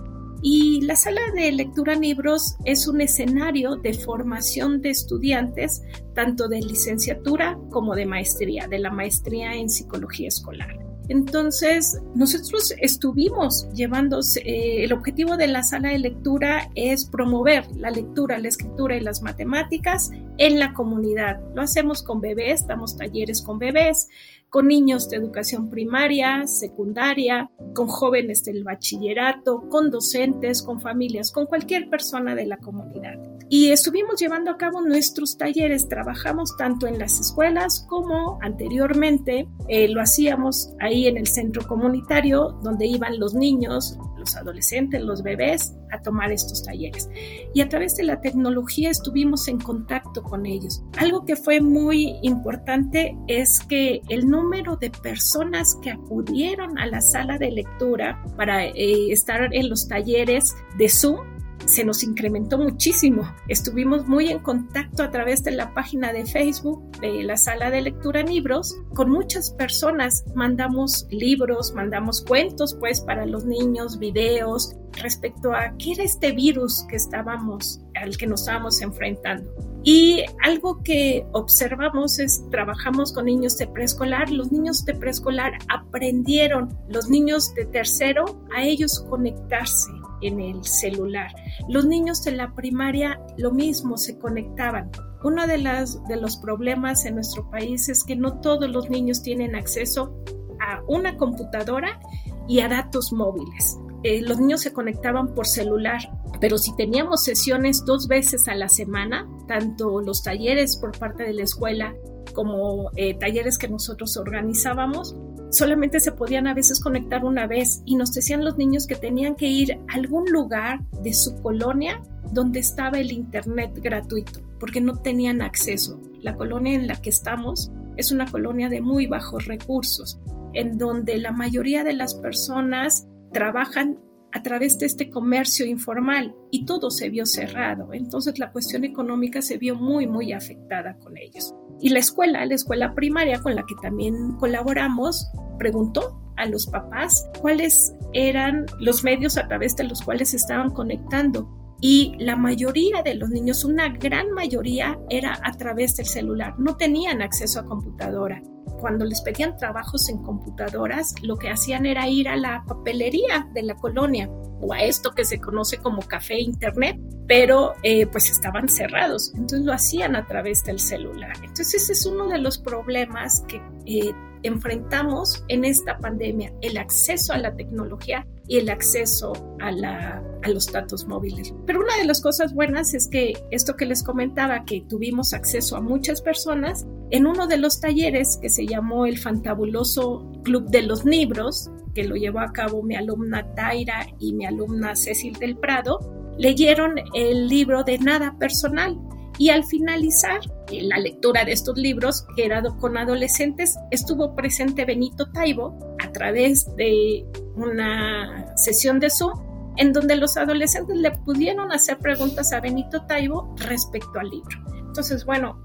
Y 0.42 0.82
la 0.82 0.96
sala 0.96 1.20
de 1.34 1.50
lectura 1.50 1.94
libros 1.94 2.56
es 2.64 2.86
un 2.86 3.00
escenario 3.00 3.76
de 3.76 3.94
formación 3.94 4.82
de 4.82 4.90
estudiantes, 4.90 5.82
tanto 6.14 6.48
de 6.48 6.60
licenciatura 6.60 7.58
como 7.70 7.94
de 7.94 8.04
maestría, 8.04 8.68
de 8.68 8.78
la 8.78 8.90
maestría 8.90 9.54
en 9.54 9.70
psicología 9.70 10.28
escolar. 10.28 10.85
Entonces, 11.08 12.00
nosotros 12.14 12.74
estuvimos 12.80 13.68
llevando, 13.72 14.20
eh, 14.44 14.84
el 14.84 14.92
objetivo 14.92 15.36
de 15.36 15.46
la 15.46 15.62
sala 15.62 15.90
de 15.90 15.98
lectura 15.98 16.70
es 16.74 17.06
promover 17.06 17.64
la 17.76 17.90
lectura, 17.90 18.38
la 18.38 18.48
escritura 18.48 18.96
y 18.96 19.00
las 19.00 19.22
matemáticas 19.22 20.10
en 20.38 20.58
la 20.58 20.72
comunidad. 20.72 21.40
Lo 21.54 21.62
hacemos 21.62 22.02
con 22.02 22.20
bebés, 22.20 22.66
damos 22.66 22.96
talleres 22.96 23.42
con 23.42 23.58
bebés, 23.58 24.08
con 24.48 24.68
niños 24.68 25.08
de 25.10 25.16
educación 25.18 25.70
primaria, 25.70 26.46
secundaria, 26.46 27.50
con 27.74 27.88
jóvenes 27.88 28.44
del 28.44 28.64
bachillerato, 28.64 29.68
con 29.68 29.90
docentes, 29.90 30.62
con 30.62 30.80
familias, 30.80 31.30
con 31.30 31.46
cualquier 31.46 31.88
persona 31.88 32.34
de 32.34 32.46
la 32.46 32.56
comunidad. 32.58 33.18
Y 33.48 33.70
estuvimos 33.70 34.18
llevando 34.20 34.50
a 34.50 34.56
cabo 34.56 34.80
nuestros 34.80 35.38
talleres, 35.38 35.88
trabajamos 35.88 36.56
tanto 36.56 36.88
en 36.88 36.98
las 36.98 37.20
escuelas 37.20 37.86
como 37.88 38.38
anteriormente 38.42 39.48
eh, 39.68 39.88
lo 39.88 40.00
hacíamos 40.00 40.72
ahí 40.80 41.06
en 41.06 41.16
el 41.16 41.28
centro 41.28 41.66
comunitario 41.66 42.58
donde 42.62 42.86
iban 42.86 43.20
los 43.20 43.34
niños, 43.34 43.98
los 44.18 44.36
adolescentes, 44.36 45.00
los 45.00 45.22
bebés 45.22 45.74
a 45.92 46.02
tomar 46.02 46.32
estos 46.32 46.64
talleres. 46.64 47.08
Y 47.54 47.60
a 47.60 47.68
través 47.68 47.94
de 47.96 48.02
la 48.02 48.20
tecnología 48.20 48.90
estuvimos 48.90 49.46
en 49.46 49.58
contacto 49.58 50.22
con 50.22 50.44
ellos. 50.46 50.82
Algo 50.98 51.24
que 51.24 51.36
fue 51.36 51.60
muy 51.60 52.16
importante 52.22 53.16
es 53.28 53.60
que 53.60 54.02
el 54.08 54.28
número 54.28 54.76
de 54.76 54.90
personas 54.90 55.76
que 55.82 55.90
acudieron 55.90 56.78
a 56.78 56.86
la 56.86 57.00
sala 57.00 57.38
de 57.38 57.52
lectura 57.52 58.24
para 58.36 58.64
eh, 58.66 59.12
estar 59.12 59.54
en 59.54 59.68
los 59.68 59.86
talleres 59.86 60.54
de 60.78 60.88
Zoom 60.88 61.35
se 61.64 61.84
nos 61.84 62.02
incrementó 62.02 62.58
muchísimo. 62.58 63.22
Estuvimos 63.48 64.06
muy 64.06 64.28
en 64.28 64.38
contacto 64.40 65.02
a 65.02 65.10
través 65.10 65.42
de 65.42 65.52
la 65.52 65.72
página 65.74 66.12
de 66.12 66.26
Facebook 66.26 66.90
de 67.00 67.24
la 67.24 67.36
sala 67.36 67.70
de 67.70 67.82
lectura 67.82 68.22
libros 68.22 68.76
con 68.94 69.10
muchas 69.10 69.50
personas. 69.50 70.24
Mandamos 70.34 71.06
libros, 71.10 71.72
mandamos 71.74 72.24
cuentos 72.24 72.76
pues 72.78 73.00
para 73.00 73.26
los 73.26 73.44
niños, 73.44 73.98
videos 73.98 74.76
respecto 74.92 75.52
a 75.52 75.76
qué 75.78 75.92
era 75.92 76.04
este 76.04 76.32
virus 76.32 76.86
que 76.88 76.96
estábamos, 76.96 77.80
al 77.94 78.16
que 78.16 78.26
nos 78.26 78.40
estábamos 78.40 78.80
enfrentando. 78.80 79.50
Y 79.82 80.24
algo 80.42 80.82
que 80.82 81.26
observamos 81.32 82.18
es, 82.18 82.42
trabajamos 82.50 83.12
con 83.12 83.26
niños 83.26 83.56
de 83.58 83.68
preescolar, 83.68 84.30
los 84.30 84.50
niños 84.50 84.84
de 84.84 84.94
preescolar 84.94 85.52
aprendieron, 85.68 86.76
los 86.88 87.08
niños 87.08 87.54
de 87.54 87.66
tercero, 87.66 88.24
a 88.56 88.64
ellos 88.64 89.04
conectarse 89.08 89.90
en 90.22 90.40
el 90.40 90.64
celular. 90.64 91.34
Los 91.68 91.86
niños 91.86 92.22
de 92.22 92.32
la 92.32 92.54
primaria 92.54 93.20
lo 93.36 93.52
mismo, 93.52 93.96
se 93.96 94.18
conectaban. 94.18 94.90
Uno 95.22 95.46
de, 95.46 95.58
las, 95.58 96.02
de 96.06 96.16
los 96.16 96.36
problemas 96.36 97.04
en 97.04 97.16
nuestro 97.16 97.50
país 97.50 97.88
es 97.88 98.04
que 98.04 98.16
no 98.16 98.40
todos 98.40 98.70
los 98.70 98.90
niños 98.90 99.22
tienen 99.22 99.56
acceso 99.56 100.22
a 100.60 100.82
una 100.88 101.16
computadora 101.16 102.00
y 102.48 102.60
a 102.60 102.68
datos 102.68 103.12
móviles. 103.12 103.78
Eh, 104.02 104.20
los 104.22 104.38
niños 104.38 104.60
se 104.60 104.72
conectaban 104.72 105.34
por 105.34 105.46
celular, 105.46 106.00
pero 106.40 106.58
si 106.58 106.74
teníamos 106.76 107.24
sesiones 107.24 107.84
dos 107.84 108.06
veces 108.06 108.46
a 108.46 108.54
la 108.54 108.68
semana, 108.68 109.28
tanto 109.48 110.00
los 110.00 110.22
talleres 110.22 110.76
por 110.76 110.96
parte 110.96 111.24
de 111.24 111.32
la 111.32 111.42
escuela 111.42 111.94
como 112.34 112.90
eh, 112.96 113.14
talleres 113.14 113.58
que 113.58 113.68
nosotros 113.68 114.16
organizábamos, 114.16 115.16
solamente 115.50 116.00
se 116.00 116.12
podían 116.12 116.46
a 116.46 116.54
veces 116.54 116.80
conectar 116.80 117.24
una 117.24 117.46
vez 117.46 117.82
y 117.84 117.96
nos 117.96 118.12
decían 118.12 118.44
los 118.44 118.56
niños 118.56 118.86
que 118.86 118.96
tenían 118.96 119.34
que 119.34 119.46
ir 119.46 119.72
a 119.88 119.94
algún 119.94 120.24
lugar 120.30 120.80
de 121.02 121.12
su 121.12 121.36
colonia 121.42 122.02
donde 122.32 122.60
estaba 122.60 122.98
el 122.98 123.12
internet 123.12 123.72
gratuito, 123.76 124.40
porque 124.58 124.80
no 124.80 125.00
tenían 125.00 125.42
acceso. 125.42 126.00
La 126.20 126.34
colonia 126.36 126.74
en 126.74 126.86
la 126.86 126.96
que 126.96 127.10
estamos 127.10 127.70
es 127.96 128.10
una 128.10 128.26
colonia 128.26 128.68
de 128.68 128.80
muy 128.80 129.06
bajos 129.06 129.46
recursos, 129.46 130.20
en 130.52 130.78
donde 130.78 131.18
la 131.18 131.32
mayoría 131.32 131.84
de 131.84 131.94
las 131.94 132.14
personas 132.14 133.06
trabajan 133.32 133.98
a 134.32 134.42
través 134.42 134.78
de 134.78 134.86
este 134.86 135.08
comercio 135.08 135.64
informal 135.64 136.34
y 136.50 136.66
todo 136.66 136.90
se 136.90 137.08
vio 137.08 137.24
cerrado. 137.24 137.94
Entonces 137.94 138.38
la 138.38 138.52
cuestión 138.52 138.84
económica 138.84 139.40
se 139.40 139.56
vio 139.56 139.76
muy, 139.76 140.06
muy 140.06 140.32
afectada 140.32 140.96
con 140.98 141.16
ellos. 141.16 141.54
Y 141.80 141.90
la 141.90 141.98
escuela, 141.98 142.44
la 142.46 142.54
escuela 142.54 142.94
primaria 142.94 143.40
con 143.40 143.54
la 143.54 143.64
que 143.64 143.74
también 143.82 144.32
colaboramos, 144.38 145.30
preguntó 145.58 146.20
a 146.36 146.46
los 146.46 146.66
papás 146.66 147.28
cuáles 147.40 147.94
eran 148.12 148.66
los 148.78 149.04
medios 149.04 149.36
a 149.36 149.46
través 149.48 149.76
de 149.76 149.84
los 149.84 150.02
cuales 150.02 150.34
estaban 150.34 150.70
conectando. 150.70 151.48
Y 151.80 152.14
la 152.18 152.36
mayoría 152.36 153.02
de 153.02 153.14
los 153.14 153.28
niños, 153.30 153.64
una 153.64 153.88
gran 153.88 154.30
mayoría, 154.30 154.98
era 155.10 155.38
a 155.42 155.52
través 155.52 155.96
del 155.96 156.06
celular. 156.06 156.54
No 156.58 156.76
tenían 156.76 157.22
acceso 157.22 157.60
a 157.60 157.66
computadora. 157.66 158.42
Cuando 158.80 159.04
les 159.04 159.22
pedían 159.22 159.56
trabajos 159.56 160.08
en 160.08 160.22
computadoras, 160.22 161.14
lo 161.22 161.36
que 161.36 161.50
hacían 161.50 161.86
era 161.86 162.08
ir 162.08 162.28
a 162.28 162.36
la 162.36 162.64
papelería 162.66 163.48
de 163.52 163.62
la 163.62 163.74
colonia 163.74 164.28
o 164.60 164.72
a 164.72 164.80
esto 164.80 165.12
que 165.12 165.24
se 165.24 165.40
conoce 165.40 165.78
como 165.78 166.02
café 166.02 166.38
internet, 166.40 166.98
pero 167.26 167.74
eh, 167.82 168.06
pues 168.06 168.30
estaban 168.30 168.68
cerrados, 168.68 169.32
entonces 169.34 169.62
lo 169.62 169.72
hacían 169.72 170.16
a 170.16 170.26
través 170.26 170.62
del 170.64 170.78
celular. 170.78 171.32
Entonces 171.42 171.74
ese 171.74 171.92
es 171.92 172.06
uno 172.06 172.28
de 172.28 172.38
los 172.38 172.58
problemas 172.58 173.44
que 173.48 173.60
eh, 173.86 174.14
enfrentamos 174.46 175.44
en 175.48 175.64
esta 175.64 175.98
pandemia, 175.98 176.52
el 176.60 176.78
acceso 176.78 177.32
a 177.32 177.38
la 177.38 177.54
tecnología 177.54 178.26
y 178.48 178.58
el 178.58 178.68
acceso 178.68 179.32
a, 179.60 179.68
a 179.68 180.48
los 180.48 180.70
datos 180.72 181.06
móviles. 181.06 181.54
Pero 181.66 181.80
una 181.80 181.96
de 181.96 182.04
las 182.04 182.20
cosas 182.20 182.54
buenas 182.54 182.94
es 182.94 183.08
que 183.08 183.34
esto 183.50 183.76
que 183.76 183.86
les 183.86 184.02
comentaba, 184.02 184.64
que 184.64 184.82
tuvimos 184.88 185.32
acceso 185.32 185.76
a 185.76 185.80
muchas 185.80 186.22
personas, 186.22 186.86
en 187.10 187.26
uno 187.26 187.46
de 187.46 187.58
los 187.58 187.80
talleres 187.80 188.38
que 188.40 188.48
se 188.48 188.66
llamó 188.66 189.06
el 189.06 189.18
fantabuloso 189.18 190.30
Club 190.44 190.68
de 190.68 190.82
los 190.82 191.04
Libros, 191.04 191.70
que 191.94 192.04
lo 192.04 192.16
llevó 192.16 192.40
a 192.40 192.52
cabo 192.52 192.82
mi 192.82 192.94
alumna 192.94 193.54
Taira 193.54 194.06
y 194.18 194.34
mi 194.34 194.44
alumna 194.44 194.94
Cecil 194.94 195.34
del 195.34 195.56
Prado, 195.56 195.98
leyeron 196.38 196.96
el 197.14 197.48
libro 197.48 197.82
de 197.84 197.98
Nada 197.98 198.36
Personal. 198.38 198.98
Y 199.38 199.50
al 199.50 199.64
finalizar 199.64 200.40
la 200.70 200.98
lectura 200.98 201.44
de 201.44 201.52
estos 201.52 201.76
libros, 201.76 202.26
que 202.34 202.46
era 202.46 202.62
con 202.80 202.96
adolescentes, 202.96 203.76
estuvo 203.90 204.34
presente 204.34 204.84
Benito 204.84 205.30
Taibo 205.30 205.78
a 206.02 206.10
través 206.12 206.74
de 206.76 207.26
una 207.54 208.56
sesión 208.56 208.98
de 208.98 209.10
Zoom 209.10 209.46
en 209.76 209.92
donde 209.92 210.16
los 210.16 210.36
adolescentes 210.36 210.96
le 210.96 211.10
pudieron 211.10 211.70
hacer 211.70 211.98
preguntas 211.98 212.52
a 212.52 212.60
Benito 212.60 213.04
Taibo 213.06 213.54
respecto 213.58 214.18
al 214.18 214.30
libro. 214.30 214.58
Entonces, 214.86 215.24
bueno, 215.24 215.60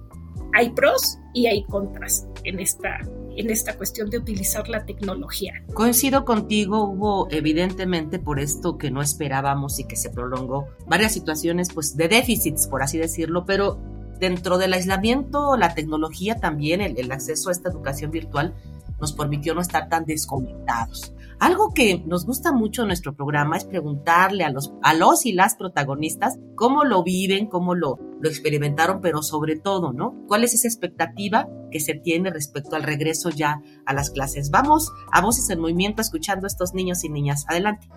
hay 0.53 0.69
pros 0.71 1.17
y 1.33 1.47
hay 1.47 1.63
contras 1.63 2.27
en 2.43 2.59
esta, 2.59 2.99
en 3.37 3.49
esta 3.49 3.77
cuestión 3.77 4.09
de 4.09 4.17
utilizar 4.17 4.67
la 4.69 4.85
tecnología. 4.85 5.63
Coincido 5.73 6.25
contigo, 6.25 6.83
hubo 6.83 7.27
evidentemente 7.31 8.19
por 8.19 8.39
esto 8.39 8.77
que 8.77 8.91
no 8.91 9.01
esperábamos 9.01 9.79
y 9.79 9.85
que 9.85 9.95
se 9.95 10.09
prolongó 10.09 10.67
varias 10.87 11.13
situaciones 11.13 11.69
pues 11.73 11.95
de 11.95 12.07
déficits, 12.07 12.67
por 12.67 12.83
así 12.83 12.97
decirlo, 12.97 13.45
pero 13.45 13.79
dentro 14.19 14.57
del 14.57 14.73
aislamiento, 14.73 15.57
la 15.57 15.73
tecnología 15.73 16.35
también, 16.35 16.81
el, 16.81 16.97
el 16.97 17.11
acceso 17.11 17.49
a 17.49 17.51
esta 17.51 17.69
educación 17.69 18.11
virtual 18.11 18.53
nos 19.01 19.13
permitió 19.13 19.53
no 19.53 19.61
estar 19.61 19.89
tan 19.89 20.05
desconectados. 20.05 21.13
Algo 21.39 21.73
que 21.73 22.03
nos 22.05 22.25
gusta 22.25 22.51
mucho 22.51 22.83
en 22.83 22.89
nuestro 22.89 23.15
programa 23.15 23.57
es 23.57 23.65
preguntarle 23.65 24.43
a 24.43 24.51
los, 24.51 24.73
a 24.83 24.93
los 24.93 25.25
y 25.25 25.33
las 25.33 25.55
protagonistas 25.55 26.37
cómo 26.55 26.83
lo 26.83 27.03
viven, 27.03 27.47
cómo 27.47 27.73
lo, 27.73 27.97
lo 28.21 28.29
experimentaron, 28.29 29.01
pero 29.01 29.23
sobre 29.23 29.55
todo, 29.55 29.91
¿no? 29.91 30.15
¿Cuál 30.27 30.43
es 30.43 30.53
esa 30.53 30.67
expectativa 30.67 31.49
que 31.71 31.79
se 31.79 31.95
tiene 31.95 32.29
respecto 32.29 32.75
al 32.75 32.83
regreso 32.83 33.31
ya 33.31 33.61
a 33.87 33.93
las 33.93 34.11
clases? 34.11 34.51
Vamos 34.51 34.91
a 35.11 35.21
Voces 35.21 35.49
en 35.49 35.59
Movimiento 35.59 36.01
escuchando 36.01 36.45
a 36.45 36.47
estos 36.47 36.75
niños 36.75 37.03
y 37.03 37.09
niñas. 37.09 37.45
Adelante. 37.49 37.89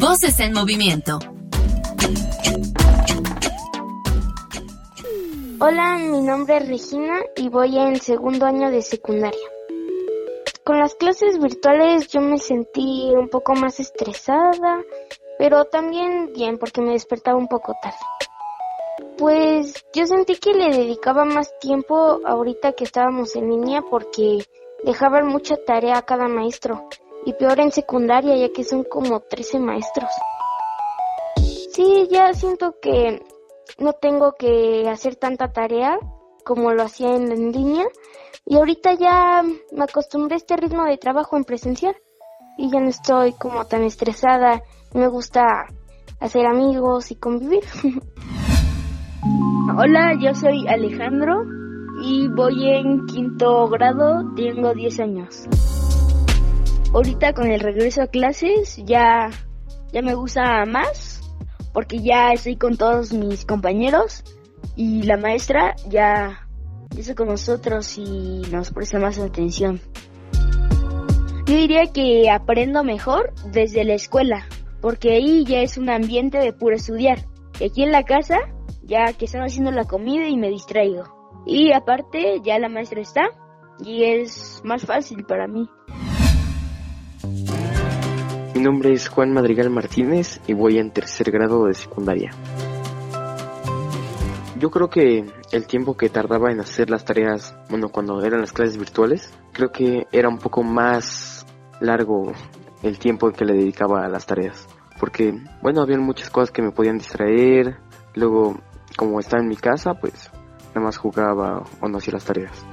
Voces 0.00 0.40
en 0.40 0.52
Movimiento. 0.52 1.20
Hola, 5.60 5.98
mi 5.98 6.20
nombre 6.20 6.58
es 6.58 6.68
Regina 6.68 7.18
y 7.34 7.48
voy 7.48 7.78
en 7.78 7.96
segundo 8.00 8.46
año 8.46 8.70
de 8.70 8.80
secundaria. 8.80 9.48
Con 10.62 10.78
las 10.78 10.94
clases 10.94 11.40
virtuales 11.40 12.06
yo 12.06 12.20
me 12.20 12.38
sentí 12.38 13.10
un 13.12 13.28
poco 13.28 13.54
más 13.56 13.80
estresada, 13.80 14.84
pero 15.36 15.64
también 15.64 16.32
bien 16.32 16.58
porque 16.58 16.80
me 16.80 16.92
despertaba 16.92 17.36
un 17.36 17.48
poco 17.48 17.74
tarde. 17.82 17.96
Pues 19.16 19.84
yo 19.92 20.06
sentí 20.06 20.36
que 20.36 20.52
le 20.52 20.70
dedicaba 20.70 21.24
más 21.24 21.52
tiempo 21.58 22.20
ahorita 22.24 22.74
que 22.74 22.84
estábamos 22.84 23.34
en 23.34 23.50
línea 23.50 23.82
porque 23.82 24.44
dejaban 24.84 25.26
mucha 25.26 25.56
tarea 25.56 25.98
a 25.98 26.02
cada 26.02 26.28
maestro 26.28 26.88
y 27.24 27.32
peor 27.32 27.58
en 27.58 27.72
secundaria 27.72 28.36
ya 28.36 28.52
que 28.52 28.62
son 28.62 28.84
como 28.84 29.18
13 29.18 29.58
maestros. 29.58 30.10
Sí, 31.72 32.06
ya 32.08 32.32
siento 32.32 32.76
que 32.80 33.20
no 33.78 33.92
tengo 33.92 34.32
que 34.38 34.88
hacer 34.88 35.16
tanta 35.16 35.52
tarea 35.52 35.98
como 36.44 36.72
lo 36.72 36.82
hacía 36.82 37.14
en 37.14 37.52
línea 37.52 37.86
y 38.46 38.56
ahorita 38.56 38.94
ya 38.94 39.42
me 39.42 39.84
acostumbré 39.84 40.34
a 40.34 40.38
este 40.38 40.56
ritmo 40.56 40.84
de 40.84 40.96
trabajo 40.96 41.36
en 41.36 41.44
presencial 41.44 41.94
y 42.56 42.70
ya 42.70 42.80
no 42.80 42.88
estoy 42.88 43.32
como 43.34 43.66
tan 43.66 43.82
estresada. 43.84 44.62
Me 44.94 45.06
gusta 45.06 45.66
hacer 46.18 46.46
amigos 46.46 47.10
y 47.10 47.16
convivir. 47.16 47.64
Hola, 49.76 50.14
yo 50.20 50.34
soy 50.34 50.66
Alejandro 50.66 51.44
y 52.02 52.28
voy 52.28 52.70
en 52.70 53.06
quinto 53.06 53.68
grado, 53.68 54.34
tengo 54.34 54.72
10 54.72 55.00
años. 55.00 55.44
Ahorita 56.94 57.34
con 57.34 57.50
el 57.50 57.60
regreso 57.60 58.02
a 58.02 58.06
clases 58.06 58.76
ya, 58.86 59.28
ya 59.92 60.02
me 60.02 60.14
gusta 60.14 60.64
más 60.64 61.17
porque 61.72 62.00
ya 62.00 62.32
estoy 62.32 62.56
con 62.56 62.76
todos 62.76 63.12
mis 63.12 63.44
compañeros 63.44 64.24
y 64.76 65.02
la 65.02 65.16
maestra 65.16 65.76
ya 65.88 66.48
eso 66.96 67.14
con 67.14 67.28
nosotros 67.28 67.98
y 67.98 68.42
nos 68.50 68.70
presta 68.70 68.98
más 68.98 69.18
atención. 69.18 69.80
Yo 71.46 71.54
diría 71.54 71.86
que 71.92 72.30
aprendo 72.30 72.84
mejor 72.84 73.32
desde 73.52 73.84
la 73.84 73.94
escuela, 73.94 74.46
porque 74.80 75.14
ahí 75.14 75.44
ya 75.44 75.60
es 75.60 75.78
un 75.78 75.88
ambiente 75.90 76.38
de 76.38 76.52
puro 76.52 76.76
estudiar. 76.76 77.24
Y 77.58 77.64
aquí 77.64 77.82
en 77.82 77.92
la 77.92 78.04
casa, 78.04 78.38
ya 78.82 79.12
que 79.12 79.24
están 79.24 79.42
haciendo 79.42 79.70
la 79.70 79.84
comida 79.84 80.28
y 80.28 80.36
me 80.36 80.50
distraigo. 80.50 81.04
Y 81.46 81.72
aparte, 81.72 82.40
ya 82.44 82.58
la 82.58 82.68
maestra 82.68 83.00
está 83.00 83.30
y 83.84 84.04
es 84.04 84.60
más 84.64 84.84
fácil 84.84 85.24
para 85.24 85.46
mí. 85.46 85.68
Mi 88.58 88.64
nombre 88.64 88.92
es 88.92 89.08
Juan 89.08 89.32
Madrigal 89.32 89.70
Martínez 89.70 90.40
y 90.48 90.52
voy 90.52 90.78
en 90.78 90.90
tercer 90.90 91.30
grado 91.30 91.66
de 91.66 91.74
secundaria. 91.74 92.32
Yo 94.58 94.72
creo 94.72 94.90
que 94.90 95.24
el 95.52 95.66
tiempo 95.68 95.96
que 95.96 96.08
tardaba 96.08 96.50
en 96.50 96.58
hacer 96.58 96.90
las 96.90 97.04
tareas, 97.04 97.54
bueno, 97.70 97.88
cuando 97.90 98.20
eran 98.20 98.40
las 98.40 98.52
clases 98.52 98.76
virtuales, 98.76 99.32
creo 99.52 99.70
que 99.70 100.08
era 100.10 100.28
un 100.28 100.38
poco 100.38 100.64
más 100.64 101.46
largo 101.78 102.32
el 102.82 102.98
tiempo 102.98 103.30
que 103.30 103.44
le 103.44 103.54
dedicaba 103.54 104.04
a 104.04 104.08
las 104.08 104.26
tareas. 104.26 104.66
Porque, 104.98 105.40
bueno, 105.62 105.80
había 105.80 105.96
muchas 105.98 106.28
cosas 106.28 106.50
que 106.50 106.60
me 106.60 106.72
podían 106.72 106.98
distraer. 106.98 107.76
Luego, 108.16 108.58
como 108.96 109.20
estaba 109.20 109.40
en 109.40 109.50
mi 109.50 109.56
casa, 109.56 109.94
pues 109.94 110.32
nada 110.74 110.80
más 110.80 110.96
jugaba 110.96 111.62
o 111.80 111.88
no 111.88 111.98
hacía 111.98 112.14
las 112.14 112.24
tareas. 112.24 112.66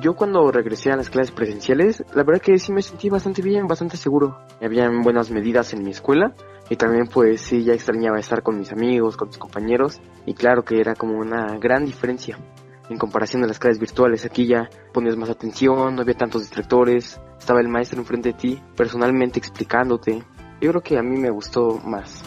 Yo 0.00 0.14
cuando 0.14 0.50
regresé 0.52 0.90
a 0.90 0.96
las 0.96 1.08
clases 1.08 1.32
presenciales, 1.32 2.04
la 2.14 2.22
verdad 2.22 2.42
que 2.42 2.58
sí 2.58 2.70
me 2.70 2.82
sentí 2.82 3.08
bastante 3.08 3.40
bien, 3.40 3.66
bastante 3.66 3.96
seguro. 3.96 4.38
Habían 4.60 5.00
buenas 5.02 5.30
medidas 5.30 5.72
en 5.72 5.82
mi 5.82 5.90
escuela 5.90 6.34
y 6.68 6.76
también 6.76 7.06
pues 7.06 7.40
sí, 7.40 7.64
ya 7.64 7.72
extrañaba 7.72 8.18
estar 8.18 8.42
con 8.42 8.58
mis 8.58 8.72
amigos, 8.72 9.16
con 9.16 9.28
mis 9.28 9.38
compañeros 9.38 10.00
y 10.26 10.34
claro 10.34 10.64
que 10.64 10.80
era 10.80 10.94
como 10.94 11.18
una 11.18 11.56
gran 11.58 11.86
diferencia 11.86 12.38
en 12.90 12.98
comparación 12.98 13.42
a 13.44 13.46
las 13.46 13.58
clases 13.58 13.80
virtuales. 13.80 14.26
Aquí 14.26 14.46
ya 14.46 14.68
ponías 14.92 15.16
más 15.16 15.30
atención, 15.30 15.94
no 15.94 16.02
había 16.02 16.14
tantos 16.14 16.42
distractores, 16.42 17.18
estaba 17.38 17.60
el 17.60 17.68
maestro 17.68 17.98
enfrente 17.98 18.32
de 18.32 18.38
ti, 18.38 18.62
personalmente 18.76 19.38
explicándote. 19.38 20.22
Yo 20.60 20.70
creo 20.70 20.82
que 20.82 20.98
a 20.98 21.02
mí 21.02 21.18
me 21.18 21.30
gustó 21.30 21.80
más. 21.84 22.22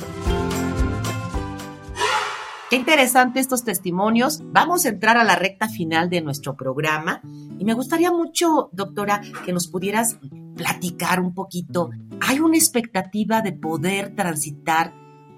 Qué 2.70 2.76
interesante 2.76 3.40
estos 3.40 3.64
testimonios. 3.64 4.44
Vamos 4.46 4.86
a 4.86 4.90
entrar 4.90 5.18
a 5.18 5.24
la 5.24 5.36
recta 5.36 5.68
final 5.68 6.08
de 6.08 6.22
nuestro 6.22 6.56
programa 6.56 7.20
y 7.58 7.66
me 7.66 7.74
gustaría 7.74 8.12
mucho, 8.12 8.70
doctora, 8.74 9.22
que 9.44 9.54
nos 9.54 9.68
pudieras 9.68 10.20
platicar 10.56 11.20
un 11.20 11.34
poquito. 11.34 11.90
¿Hay 12.22 12.40
una 12.40 12.58
expectativa 12.58 13.42
de 13.42 13.54
poder 13.54 14.14
transitar 14.16 14.94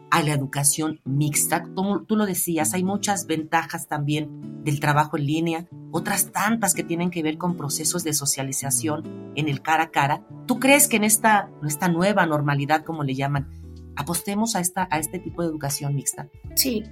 a 0.10 0.22
la 0.22 0.34
educación 0.34 1.00
mixta? 1.06 1.64
Como 1.74 2.04
tú 2.04 2.18
lo 2.18 2.26
decías, 2.26 2.74
hay 2.74 2.84
muchas 2.84 3.28
ventajas 3.28 3.88
también 3.88 4.66
del 4.66 4.82
trabajo 4.82 5.16
en 5.16 5.26
línea, 5.26 5.68
otras 5.92 6.34
tantas 6.34 6.74
que 6.74 6.84
tienen 6.84 7.12
que 7.12 7.24
ver 7.24 7.38
con 7.38 7.56
procesos 7.56 8.04
de 8.04 8.12
socialización 8.12 9.32
en 9.36 9.48
el 9.48 9.62
cara 9.62 9.84
a 9.84 9.92
cara. 9.92 10.28
¿Tú 10.48 10.60
crees 10.60 10.90
que 10.90 10.98
en 10.98 11.06
esta, 11.06 11.50
nueva 11.90 12.26
normalidad, 12.26 12.84
como 12.84 13.06
le 13.06 13.16
llaman, 13.16 13.48
apostemos 13.96 14.58
a 14.58 14.60
este 14.60 15.20
tipo 15.20 15.44
de 15.44 15.48
educación 15.48 15.96
mixta? 15.96 16.28
Sí, 16.56 16.84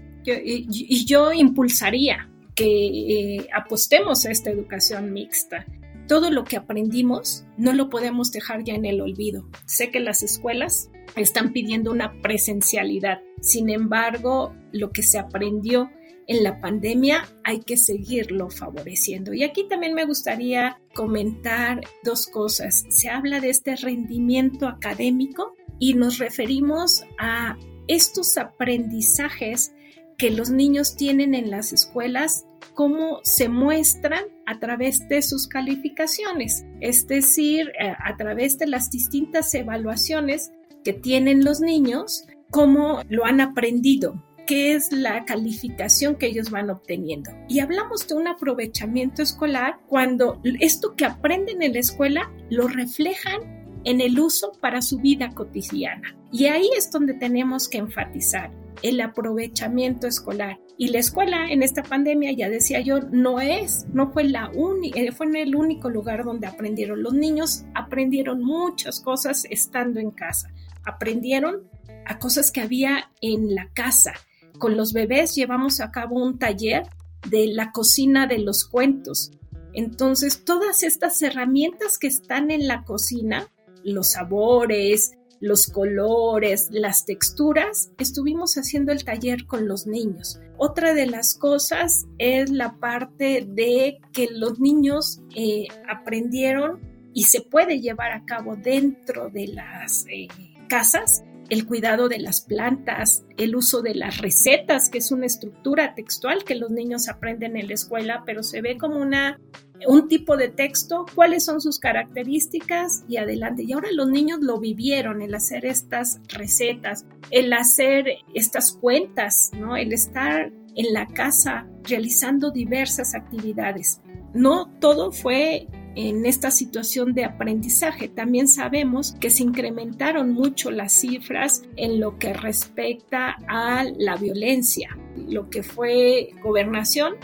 y, 0.43 1.05
yo 1.05 1.31
impulsaría 1.33 2.29
que 2.55 2.65
eh, 2.65 3.47
apostemos 3.53 4.25
a 4.25 4.31
esta 4.31 4.49
educación 4.49 5.13
mixta. 5.13 5.65
Todo 6.07 6.31
lo 6.31 6.43
que 6.43 6.57
aprendimos 6.57 7.45
no 7.57 7.73
lo 7.73 7.89
podemos 7.89 8.31
dejar 8.31 8.63
ya 8.63 8.73
en 8.73 8.85
el 8.85 9.01
olvido. 9.01 9.47
Sé 9.65 9.91
que 9.91 9.99
las 9.99 10.23
escuelas 10.23 10.89
están 11.15 11.53
pidiendo 11.53 11.91
una 11.91 12.21
presencialidad. 12.21 13.19
Sin 13.41 13.69
embargo, 13.69 14.55
lo 14.71 14.91
que 14.91 15.03
se 15.03 15.19
aprendió 15.19 15.89
en 16.29 16.43
la 16.43 16.61
pandemia 16.61 17.27
hay 17.43 17.59
que 17.59 17.75
seguirlo 17.75 18.49
favoreciendo. 18.49 19.33
Y 19.33 19.43
aquí 19.43 19.67
también 19.67 19.95
me 19.95 20.05
gustaría 20.05 20.79
comentar 20.93 21.81
dos 22.03 22.27
cosas. 22.27 22.85
Se 22.89 23.09
habla 23.09 23.39
de 23.39 23.49
este 23.49 23.75
rendimiento 23.75 24.67
académico 24.67 25.55
y 25.79 25.95
nos 25.95 26.19
referimos 26.19 27.03
a 27.17 27.57
estos 27.87 28.37
aprendizajes 28.37 29.73
que 30.19 30.29
los 30.29 30.51
niños 30.51 30.95
tienen 30.97 31.33
en 31.33 31.49
las 31.49 31.73
escuelas, 31.73 32.45
cómo 32.75 33.21
se 33.23 33.47
muestran 33.47 34.25
a 34.45 34.59
través 34.59 35.07
de 35.07 35.21
sus 35.21 35.47
calificaciones, 35.47 36.65
es 36.81 37.07
decir, 37.07 37.71
eh, 37.79 37.93
a 37.97 38.17
través 38.17 38.59
de 38.59 38.67
las 38.67 38.91
distintas 38.91 39.53
evaluaciones 39.53 40.51
que 40.83 40.93
tienen 40.93 41.45
los 41.45 41.61
niños, 41.61 42.25
cómo 42.51 43.01
lo 43.07 43.25
han 43.25 43.39
aprendido, 43.39 44.21
qué 44.45 44.73
es 44.73 44.91
la 44.91 45.23
calificación 45.23 46.15
que 46.15 46.27
ellos 46.27 46.49
van 46.49 46.69
obteniendo. 46.69 47.31
Y 47.47 47.61
hablamos 47.61 48.05
de 48.07 48.15
un 48.15 48.27
aprovechamiento 48.27 49.21
escolar 49.21 49.79
cuando 49.87 50.41
esto 50.59 50.95
que 50.97 51.05
aprenden 51.05 51.61
en 51.61 51.73
la 51.73 51.79
escuela 51.79 52.29
lo 52.49 52.67
reflejan 52.67 53.58
en 53.83 54.01
el 54.01 54.19
uso 54.19 54.51
para 54.59 54.81
su 54.81 54.99
vida 54.99 55.29
cotidiana. 55.29 56.15
Y 56.31 56.45
ahí 56.45 56.69
es 56.77 56.91
donde 56.91 57.13
tenemos 57.13 57.67
que 57.67 57.79
enfatizar 57.79 58.51
el 58.81 59.01
aprovechamiento 59.01 60.07
escolar. 60.07 60.59
Y 60.77 60.89
la 60.89 60.99
escuela 60.99 61.47
en 61.49 61.63
esta 61.63 61.83
pandemia, 61.83 62.31
ya 62.31 62.49
decía 62.49 62.79
yo, 62.79 62.99
no 63.11 63.41
es, 63.41 63.85
no 63.91 64.11
fue 64.11 64.23
la 64.23 64.49
única, 64.55 64.99
eh, 64.99 65.11
fue 65.11 65.27
el 65.41 65.55
único 65.55 65.89
lugar 65.89 66.23
donde 66.23 66.47
aprendieron. 66.47 67.03
Los 67.03 67.13
niños 67.13 67.65
aprendieron 67.75 68.43
muchas 68.43 69.01
cosas 69.01 69.45
estando 69.49 69.99
en 69.99 70.11
casa. 70.11 70.49
Aprendieron 70.85 71.69
a 72.05 72.17
cosas 72.19 72.51
que 72.51 72.61
había 72.61 73.11
en 73.21 73.53
la 73.53 73.69
casa. 73.73 74.13
Con 74.57 74.77
los 74.77 74.93
bebés 74.93 75.35
llevamos 75.35 75.81
a 75.81 75.91
cabo 75.91 76.23
un 76.23 76.39
taller 76.39 76.83
de 77.29 77.47
la 77.47 77.71
cocina 77.71 78.27
de 78.27 78.39
los 78.39 78.63
cuentos. 78.63 79.31
Entonces, 79.73 80.45
todas 80.45 80.83
estas 80.83 81.21
herramientas 81.21 81.97
que 81.97 82.07
están 82.07 82.51
en 82.51 82.67
la 82.67 82.83
cocina, 82.83 83.49
los 83.83 84.11
sabores, 84.11 85.13
los 85.39 85.67
colores, 85.67 86.67
las 86.71 87.05
texturas, 87.05 87.91
estuvimos 87.97 88.55
haciendo 88.55 88.91
el 88.91 89.05
taller 89.05 89.45
con 89.45 89.67
los 89.67 89.87
niños. 89.87 90.39
Otra 90.57 90.93
de 90.93 91.05
las 91.05 91.35
cosas 91.35 92.05
es 92.17 92.49
la 92.49 92.77
parte 92.79 93.47
de 93.47 93.99
que 94.11 94.27
los 94.31 94.59
niños 94.59 95.21
eh, 95.35 95.67
aprendieron 95.89 96.81
y 97.13 97.23
se 97.23 97.41
puede 97.41 97.79
llevar 97.79 98.11
a 98.11 98.25
cabo 98.25 98.55
dentro 98.55 99.29
de 99.29 99.47
las 99.47 100.05
eh, 100.07 100.27
casas 100.69 101.23
el 101.49 101.65
cuidado 101.65 102.09
de 102.09 102.19
las 102.19 102.41
plantas, 102.41 103.25
el 103.37 103.55
uso 103.55 103.81
de 103.81 103.95
las 103.95 104.19
recetas, 104.19 104.89
que 104.89 104.99
es 104.99 105.11
una 105.11 105.25
estructura 105.25 105.95
textual 105.95 106.43
que 106.43 106.55
los 106.55 106.69
niños 106.69 107.09
aprenden 107.09 107.57
en 107.57 107.67
la 107.67 107.73
escuela, 107.73 108.23
pero 108.25 108.43
se 108.43 108.61
ve 108.61 108.77
como 108.77 108.97
una 108.97 109.39
un 109.87 110.07
tipo 110.07 110.35
de 110.35 110.49
texto, 110.49 111.05
cuáles 111.15 111.45
son 111.45 111.61
sus 111.61 111.79
características 111.79 113.05
y 113.07 113.17
adelante. 113.17 113.63
Y 113.63 113.71
ahora 113.71 113.89
los 113.93 114.09
niños 114.09 114.39
lo 114.41 114.59
vivieron, 114.59 115.21
el 115.21 115.33
hacer 115.33 115.65
estas 115.65 116.19
recetas, 116.27 117.05
el 117.31 117.53
hacer 117.53 118.05
estas 118.33 118.73
cuentas, 118.73 119.51
¿no? 119.57 119.77
El 119.77 119.93
estar 119.93 120.51
en 120.75 120.93
la 120.93 121.07
casa 121.07 121.65
realizando 121.83 122.51
diversas 122.51 123.15
actividades. 123.15 124.01
No 124.33 124.69
todo 124.79 125.11
fue 125.11 125.67
en 126.07 126.25
esta 126.25 126.49
situación 126.49 127.13
de 127.13 127.25
aprendizaje. 127.25 128.07
También 128.07 128.47
sabemos 128.47 129.17
que 129.19 129.29
se 129.29 129.43
incrementaron 129.43 130.31
mucho 130.31 130.71
las 130.71 130.93
cifras 130.93 131.63
en 131.75 131.99
lo 131.99 132.17
que 132.17 132.31
respecta 132.31 133.35
a 133.49 133.83
la 133.97 134.15
violencia. 134.15 134.97
Lo 135.17 135.49
que 135.49 135.61
fue 135.61 136.29
gobernación 136.41 137.15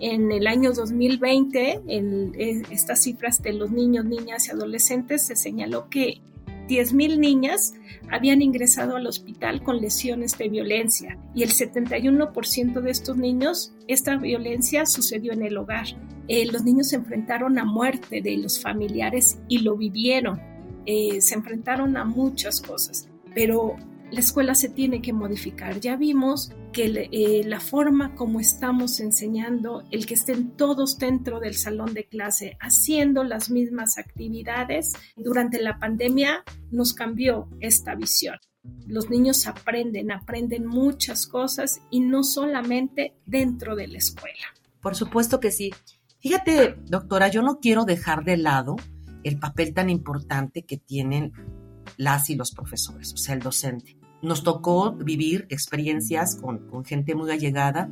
en 0.00 0.32
el 0.32 0.46
año 0.46 0.72
2020, 0.72 1.82
en 1.88 2.32
estas 2.70 3.02
cifras 3.02 3.42
de 3.42 3.52
los 3.52 3.70
niños, 3.70 4.06
niñas 4.06 4.48
y 4.48 4.52
adolescentes, 4.52 5.26
se 5.26 5.36
señaló 5.36 5.90
que 5.90 6.22
10.000 6.68 7.18
niñas 7.18 7.74
habían 8.10 8.42
ingresado 8.42 8.96
al 8.96 9.06
hospital 9.06 9.62
con 9.62 9.80
lesiones 9.80 10.36
de 10.38 10.48
violencia 10.48 11.18
y 11.34 11.42
el 11.42 11.50
71% 11.50 12.80
de 12.80 12.90
estos 12.90 13.16
niños, 13.16 13.72
esta 13.88 14.16
violencia 14.16 14.86
sucedió 14.86 15.32
en 15.32 15.42
el 15.42 15.56
hogar. 15.56 15.86
Eh, 16.28 16.46
los 16.50 16.62
niños 16.64 16.88
se 16.88 16.96
enfrentaron 16.96 17.58
a 17.58 17.64
muerte 17.64 18.20
de 18.20 18.36
los 18.36 18.60
familiares 18.60 19.38
y 19.48 19.58
lo 19.58 19.76
vivieron. 19.76 20.40
Eh, 20.86 21.20
se 21.20 21.34
enfrentaron 21.34 21.96
a 21.96 22.04
muchas 22.04 22.60
cosas, 22.60 23.08
pero 23.34 23.76
la 24.12 24.20
escuela 24.20 24.54
se 24.54 24.68
tiene 24.68 25.00
que 25.00 25.14
modificar. 25.14 25.80
Ya 25.80 25.96
vimos 25.96 26.52
que 26.72 27.08
eh, 27.10 27.44
la 27.44 27.60
forma 27.60 28.14
como 28.14 28.40
estamos 28.40 29.00
enseñando, 29.00 29.84
el 29.90 30.04
que 30.04 30.14
estén 30.14 30.50
todos 30.50 30.98
dentro 30.98 31.40
del 31.40 31.54
salón 31.54 31.94
de 31.94 32.04
clase 32.04 32.58
haciendo 32.60 33.24
las 33.24 33.50
mismas 33.50 33.96
actividades, 33.96 34.92
durante 35.16 35.60
la 35.62 35.78
pandemia 35.78 36.44
nos 36.70 36.92
cambió 36.92 37.48
esta 37.60 37.94
visión. 37.94 38.36
Los 38.86 39.08
niños 39.08 39.46
aprenden, 39.46 40.12
aprenden 40.12 40.66
muchas 40.66 41.26
cosas 41.26 41.80
y 41.90 42.00
no 42.00 42.22
solamente 42.22 43.16
dentro 43.24 43.76
de 43.76 43.88
la 43.88 43.98
escuela. 43.98 44.44
Por 44.82 44.94
supuesto 44.94 45.40
que 45.40 45.50
sí. 45.50 45.72
Fíjate, 46.20 46.76
doctora, 46.84 47.28
yo 47.28 47.40
no 47.40 47.60
quiero 47.60 47.84
dejar 47.84 48.24
de 48.24 48.36
lado 48.36 48.76
el 49.24 49.38
papel 49.38 49.72
tan 49.72 49.88
importante 49.88 50.64
que 50.64 50.76
tienen 50.76 51.32
las 51.96 52.28
y 52.28 52.36
los 52.36 52.52
profesores, 52.52 53.12
o 53.14 53.16
sea, 53.16 53.34
el 53.34 53.40
docente 53.40 54.01
nos 54.22 54.42
tocó 54.42 54.92
vivir 54.92 55.46
experiencias 55.50 56.36
con, 56.36 56.84
gente 56.84 57.14
muy 57.14 57.30
allegada, 57.30 57.90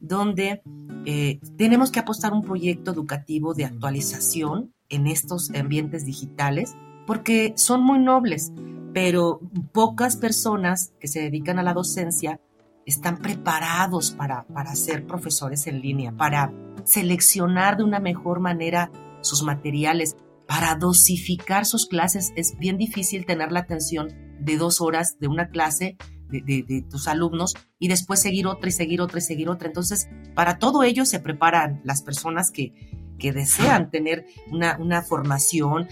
donde 0.00 0.62
eh, 1.06 1.40
tenemos 1.56 1.90
que 1.90 2.00
apostar 2.00 2.32
un 2.32 2.42
proyecto 2.42 2.90
educativo 2.90 3.54
de 3.54 3.64
actualización 3.64 4.74
en 4.88 5.06
estos 5.06 5.50
ambientes 5.50 6.04
digitales, 6.04 6.76
porque 7.06 7.54
son 7.56 7.82
muy 7.82 7.98
nobles, 7.98 8.52
pero 8.92 9.40
pocas 9.72 10.16
personas 10.16 10.92
que 11.00 11.08
se 11.08 11.20
dedican 11.20 11.58
a 11.58 11.62
la 11.62 11.74
docencia 11.74 12.40
están 12.84 13.18
preparados 13.18 14.10
para, 14.10 14.44
para 14.44 14.74
ser 14.74 15.06
profesores 15.06 15.66
en 15.66 15.80
línea, 15.80 16.12
para 16.12 16.52
seleccionar 16.84 17.76
de 17.76 17.84
una 17.84 18.00
mejor 18.00 18.40
manera 18.40 18.90
sus 19.20 19.42
materiales, 19.42 20.16
para 20.50 20.74
dosificar 20.74 21.64
sus 21.64 21.86
clases. 21.86 22.32
Es 22.34 22.58
bien 22.58 22.76
difícil 22.76 23.24
tener 23.24 23.52
la 23.52 23.60
atención 23.60 24.08
de 24.40 24.56
dos 24.56 24.80
horas 24.80 25.16
de 25.20 25.28
una 25.28 25.48
clase 25.48 25.96
de, 26.28 26.84
tus 26.90 27.06
alumnos 27.06 27.54
y 27.78 27.86
después 27.86 28.20
seguir 28.20 28.48
otra 28.48 28.68
y 28.68 28.72
seguir 28.72 29.00
otra 29.00 29.20
y 29.20 29.22
seguir 29.22 29.48
otra. 29.48 29.68
Entonces, 29.68 30.08
para 30.34 30.58
todo 30.58 30.82
ello 30.82 31.04
se 31.04 31.20
preparan 31.20 31.80
las 31.84 32.02
personas 32.02 32.50
que, 32.50 32.72
desean 33.20 33.90
tener 33.90 34.24
una, 34.50 35.02
formación, 35.02 35.86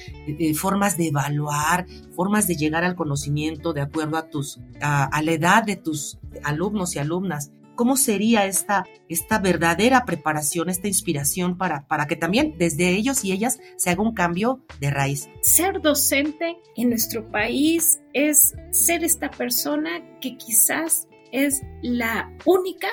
formas 0.57 0.97
de 0.97 1.09
evaluar, 1.09 1.87
formas 2.17 2.49
de 2.49 2.57
llegar 2.57 2.85
al 2.85 2.97
conocimiento 2.97 3.75
de 3.75 3.83
acuerdo 3.83 4.17
a, 4.17 4.31
tus, 4.31 4.59
a 4.81 5.23
la 5.23 5.33
edad 5.33 5.63
de 5.63 5.77
tus 5.77 6.19
alumnos 6.43 6.97
y 6.97 6.99
alumnas 6.99 7.53
cómo 7.79 7.97
sería 7.97 8.45
esta, 8.45 8.85
esta 9.09 9.39
verdadera 9.39 10.05
preparación, 10.05 10.69
esta 10.69 10.89
inspiración 10.89 11.57
para, 11.57 11.87
para 11.87 12.09
que 12.09 12.17
también 12.17 12.57
desde 12.59 12.91
ellos 12.91 13.25
y 13.25 13.31
ellas 13.31 13.61
se 13.77 13.91
haga 13.91 14.03
un 14.03 14.15
cambio 14.15 14.65
de 14.81 14.91
raíz. 14.91 15.29
Ser 15.43 15.81
docente 15.81 16.57
en 16.77 16.89
nuestro 16.89 17.31
país 17.31 18.01
es 18.15 18.57
ser 18.73 19.05
esta 19.05 19.31
persona 19.31 20.03
que 20.21 20.37
quizás 20.37 21.07
es 21.31 21.63
la 21.81 22.29
única 22.45 22.89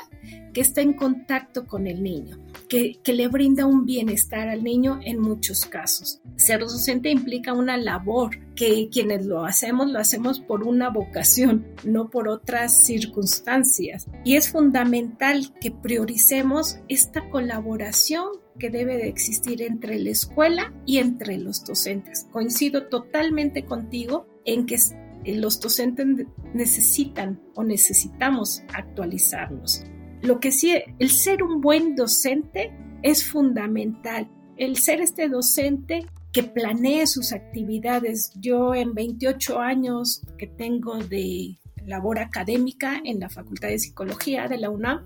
que 0.53 0.61
está 0.61 0.81
en 0.81 0.93
contacto 0.93 1.65
con 1.65 1.87
el 1.87 2.03
niño, 2.03 2.37
que, 2.69 2.99
le 3.07 3.27
brinda 3.27 3.65
un 3.65 3.85
bienestar 3.85 4.49
al 4.49 4.63
niño 4.63 4.99
en 5.03 5.19
muchos 5.19 5.65
casos. 5.65 6.21
Ser 6.35 6.59
docente 6.59 7.09
implica 7.09 7.53
una 7.53 7.75
labor 7.75 8.37
que 8.55 8.89
quienes 8.89 9.25
lo 9.25 9.45
hacemos 9.45 9.91
lo 9.91 9.99
hacemos 9.99 10.39
por 10.39 10.63
una 10.63 10.89
vocación, 10.89 11.67
no 11.83 12.09
por 12.09 12.27
otras 12.27 12.85
circunstancias. 12.85 14.07
Y 14.23 14.35
es 14.35 14.49
fundamental 14.49 15.53
que 15.59 15.71
prioricemos 15.71 16.79
esta 16.87 17.29
colaboración 17.29 18.27
que 18.57 18.69
debe 18.69 18.97
de 18.97 19.09
existir 19.09 19.61
entre 19.61 19.99
la 19.99 20.11
escuela 20.11 20.73
y 20.85 20.99
entre 20.99 21.37
los 21.37 21.65
docentes. 21.65 22.27
Coincido 22.31 22.87
totalmente 22.87 23.65
contigo 23.65 24.27
en 24.45 24.65
que 24.65 24.77
los 25.25 25.59
docentes 25.59 26.07
necesitan 26.53 27.41
o 27.55 27.63
necesitamos 27.63 28.63
actualizarnos. 28.73 29.83
Lo 30.21 30.39
que 30.39 30.51
sí, 30.51 30.73
el 30.99 31.09
ser 31.09 31.43
un 31.43 31.61
buen 31.61 31.95
docente 31.95 32.71
es 33.03 33.25
fundamental. 33.25 34.29
El 34.57 34.77
ser 34.77 35.01
este 35.01 35.27
docente 35.27 36.05
que 36.35 36.43
planee 36.43 37.07
sus 37.07 37.31
actividades. 37.31 38.33
Yo 38.35 38.75
en 38.75 38.93
28 38.93 39.61
años 39.61 40.21
que 40.37 40.47
tengo 40.47 40.97
de 40.97 41.57
labor 41.85 42.19
académica 42.19 43.01
en 43.05 43.21
la 43.21 43.29
Facultad 43.29 43.69
de 43.69 43.79
Psicología 43.79 44.49
de 44.49 44.57
la 44.57 44.69
UNAM, 44.69 45.05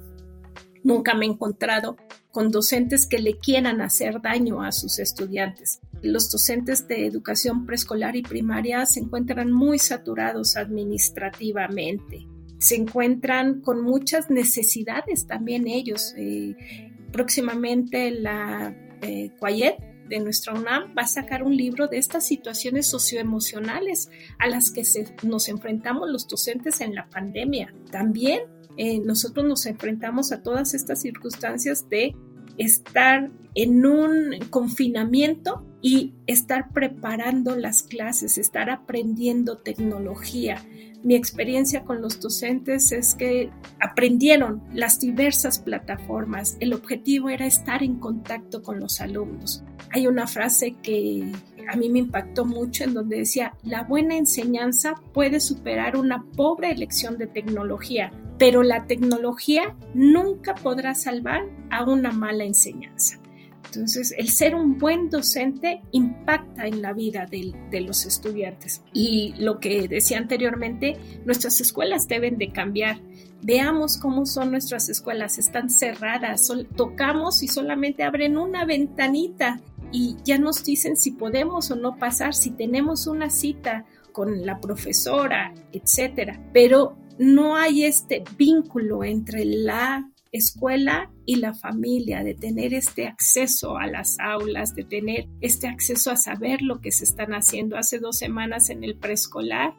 nunca 0.84 1.14
me 1.14 1.28
he 1.28 1.30
encontrado 1.30 1.98
con 2.32 2.50
docentes 2.50 3.06
que 3.06 3.20
le 3.20 3.38
quieran 3.38 3.80
hacer 3.80 4.24
daño 4.24 4.64
a 4.64 4.72
sus 4.72 4.98
estudiantes. 4.98 5.82
Los 6.02 6.32
docentes 6.32 6.88
de 6.88 7.06
educación 7.06 7.68
preescolar 7.68 8.16
y 8.16 8.24
primaria 8.24 8.88
se 8.88 9.00
encuentran 9.00 9.52
muy 9.52 9.78
saturados 9.78 10.58
administrativamente 10.58 12.26
se 12.62 12.76
encuentran 12.76 13.62
con 13.62 13.82
muchas 13.82 14.30
necesidades 14.30 15.28
también 15.28 15.66
ellos. 15.66 16.14
Eh, 16.18 16.58
próximamente 17.14 18.12
la 18.12 18.76
eh, 19.02 19.32
de 20.10 20.20
nuestra 20.20 20.54
UNAM 20.54 20.94
va 20.98 21.04
a 21.04 21.08
sacar 21.08 21.44
un 21.44 21.56
libro 21.56 21.88
de 21.88 21.98
estas 21.98 22.26
situaciones 22.26 22.88
socioemocionales 22.88 24.10
a 24.40 24.48
las 24.48 24.72
que 24.72 24.84
nos 25.24 25.48
enfrentamos 25.48 26.10
los 26.10 26.28
docentes 26.28 26.82
en 26.82 26.96
la 26.96 27.08
pandemia. 27.10 27.74
También 27.92 28.42
eh, 28.78 29.00
nosotros 29.00 29.46
nos 29.46 29.66
enfrentamos 29.66 30.32
a 30.32 30.42
todas 30.42 30.74
estas 30.74 31.02
circunstancias 31.02 31.88
de 31.90 32.16
estar 32.58 33.30
en 33.56 33.86
un 33.86 34.36
confinamiento 34.50 35.66
y 35.82 36.14
estar 36.28 36.72
preparando 36.74 37.56
las 37.56 37.84
clases, 37.84 38.38
estar 38.38 38.70
aprendiendo 38.70 39.58
tecnología. 39.58 40.64
Mi 41.02 41.16
experiencia 41.16 41.84
con 41.86 42.02
los 42.02 42.20
docentes 42.20 42.92
es 42.92 43.16
que 43.16 43.50
aprendieron 43.80 44.62
las 44.74 45.00
diversas 45.00 45.60
plataformas. 45.60 46.58
El 46.60 46.74
objetivo 46.74 47.30
era 47.30 47.46
estar 47.46 47.84
en 47.84 48.00
contacto 48.00 48.62
con 48.62 48.82
los 48.82 49.00
alumnos. 49.00 49.64
Hay 49.92 50.08
una 50.08 50.28
frase 50.28 50.76
que 50.84 51.32
a 51.70 51.78
mí 51.78 51.90
me 51.90 52.00
impactó 52.00 52.44
mucho 52.46 52.84
en 52.84 52.94
donde 52.94 53.20
decía, 53.20 53.54
la 53.64 53.84
buena 53.84 54.18
enseñanza 54.18 54.96
puede 55.14 55.40
superar 55.40 55.96
una 55.96 56.26
pobre 56.36 56.72
elección 56.72 57.18
de 57.18 57.28
tecnología, 57.28 58.12
pero 58.38 58.62
la 58.62 58.86
tecnología 58.86 59.76
nunca 59.94 60.56
podrá 60.56 60.96
salvar 60.96 61.44
a 61.70 61.86
una 61.86 62.12
mala 62.12 62.44
enseñanza. 62.44 63.20
Entonces, 63.72 64.16
el 64.18 64.30
ser 64.30 64.56
un 64.56 64.80
buen 64.80 65.12
docente 65.12 65.82
impacta 65.92 66.66
en 66.66 66.82
la 66.82 66.92
vida 66.92 67.28
de, 67.28 67.82
los 67.82 68.06
estudiantes. 68.06 68.82
Y 68.94 69.36
lo 69.38 69.60
que 69.60 69.88
decía 69.88 70.18
anteriormente, 70.18 70.98
nuestras 71.24 71.62
escuelas 71.62 72.08
deben 72.08 72.40
de 72.40 72.52
cambiar. 72.52 73.00
Veamos 73.44 73.98
cómo 73.98 74.26
son 74.26 74.50
nuestras 74.52 74.90
escuelas, 74.90 75.38
están 75.38 75.70
cerradas, 75.70 76.52
tocamos 76.76 77.44
y 77.44 77.48
solamente 77.48 78.04
abren 78.04 78.38
una 78.38 78.66
ventanita 78.66 79.62
y 79.92 80.18
ya 80.24 80.40
nos 80.40 80.64
dicen 80.64 80.98
si 80.98 81.12
podemos 81.12 81.70
o 81.70 81.76
no 81.76 81.96
pasar, 81.98 82.34
si 82.34 82.52
tenemos 82.52 83.06
una 83.06 83.30
cita 83.30 83.86
con 84.12 84.46
la 84.48 84.60
profesora, 84.60 85.54
etcétera. 85.72 86.42
Pero 86.54 86.98
no 87.20 87.56
hay 87.56 87.86
este 87.86 88.24
vínculo 88.36 89.04
entre 89.04 89.46
la 89.46 90.10
escuela 90.32 91.12
y 91.26 91.38
la 91.38 91.54
familia, 91.54 92.24
de 92.24 92.36
tener 92.36 92.74
este 92.74 93.08
acceso 93.08 93.78
a 93.78 93.88
las 93.88 94.20
aulas, 94.20 94.76
de 94.76 94.84
tener 94.84 95.28
este 95.42 95.68
acceso 95.68 96.12
a 96.12 96.18
saber 96.18 96.62
lo 96.62 96.82
que 96.82 96.92
se 96.92 97.04
están 97.04 97.34
haciendo. 97.34 97.78
Hace 97.78 98.00
dos 98.00 98.18
semanas 98.18 98.70
en 98.70 98.84
el 98.84 98.96
preescolar, 98.96 99.74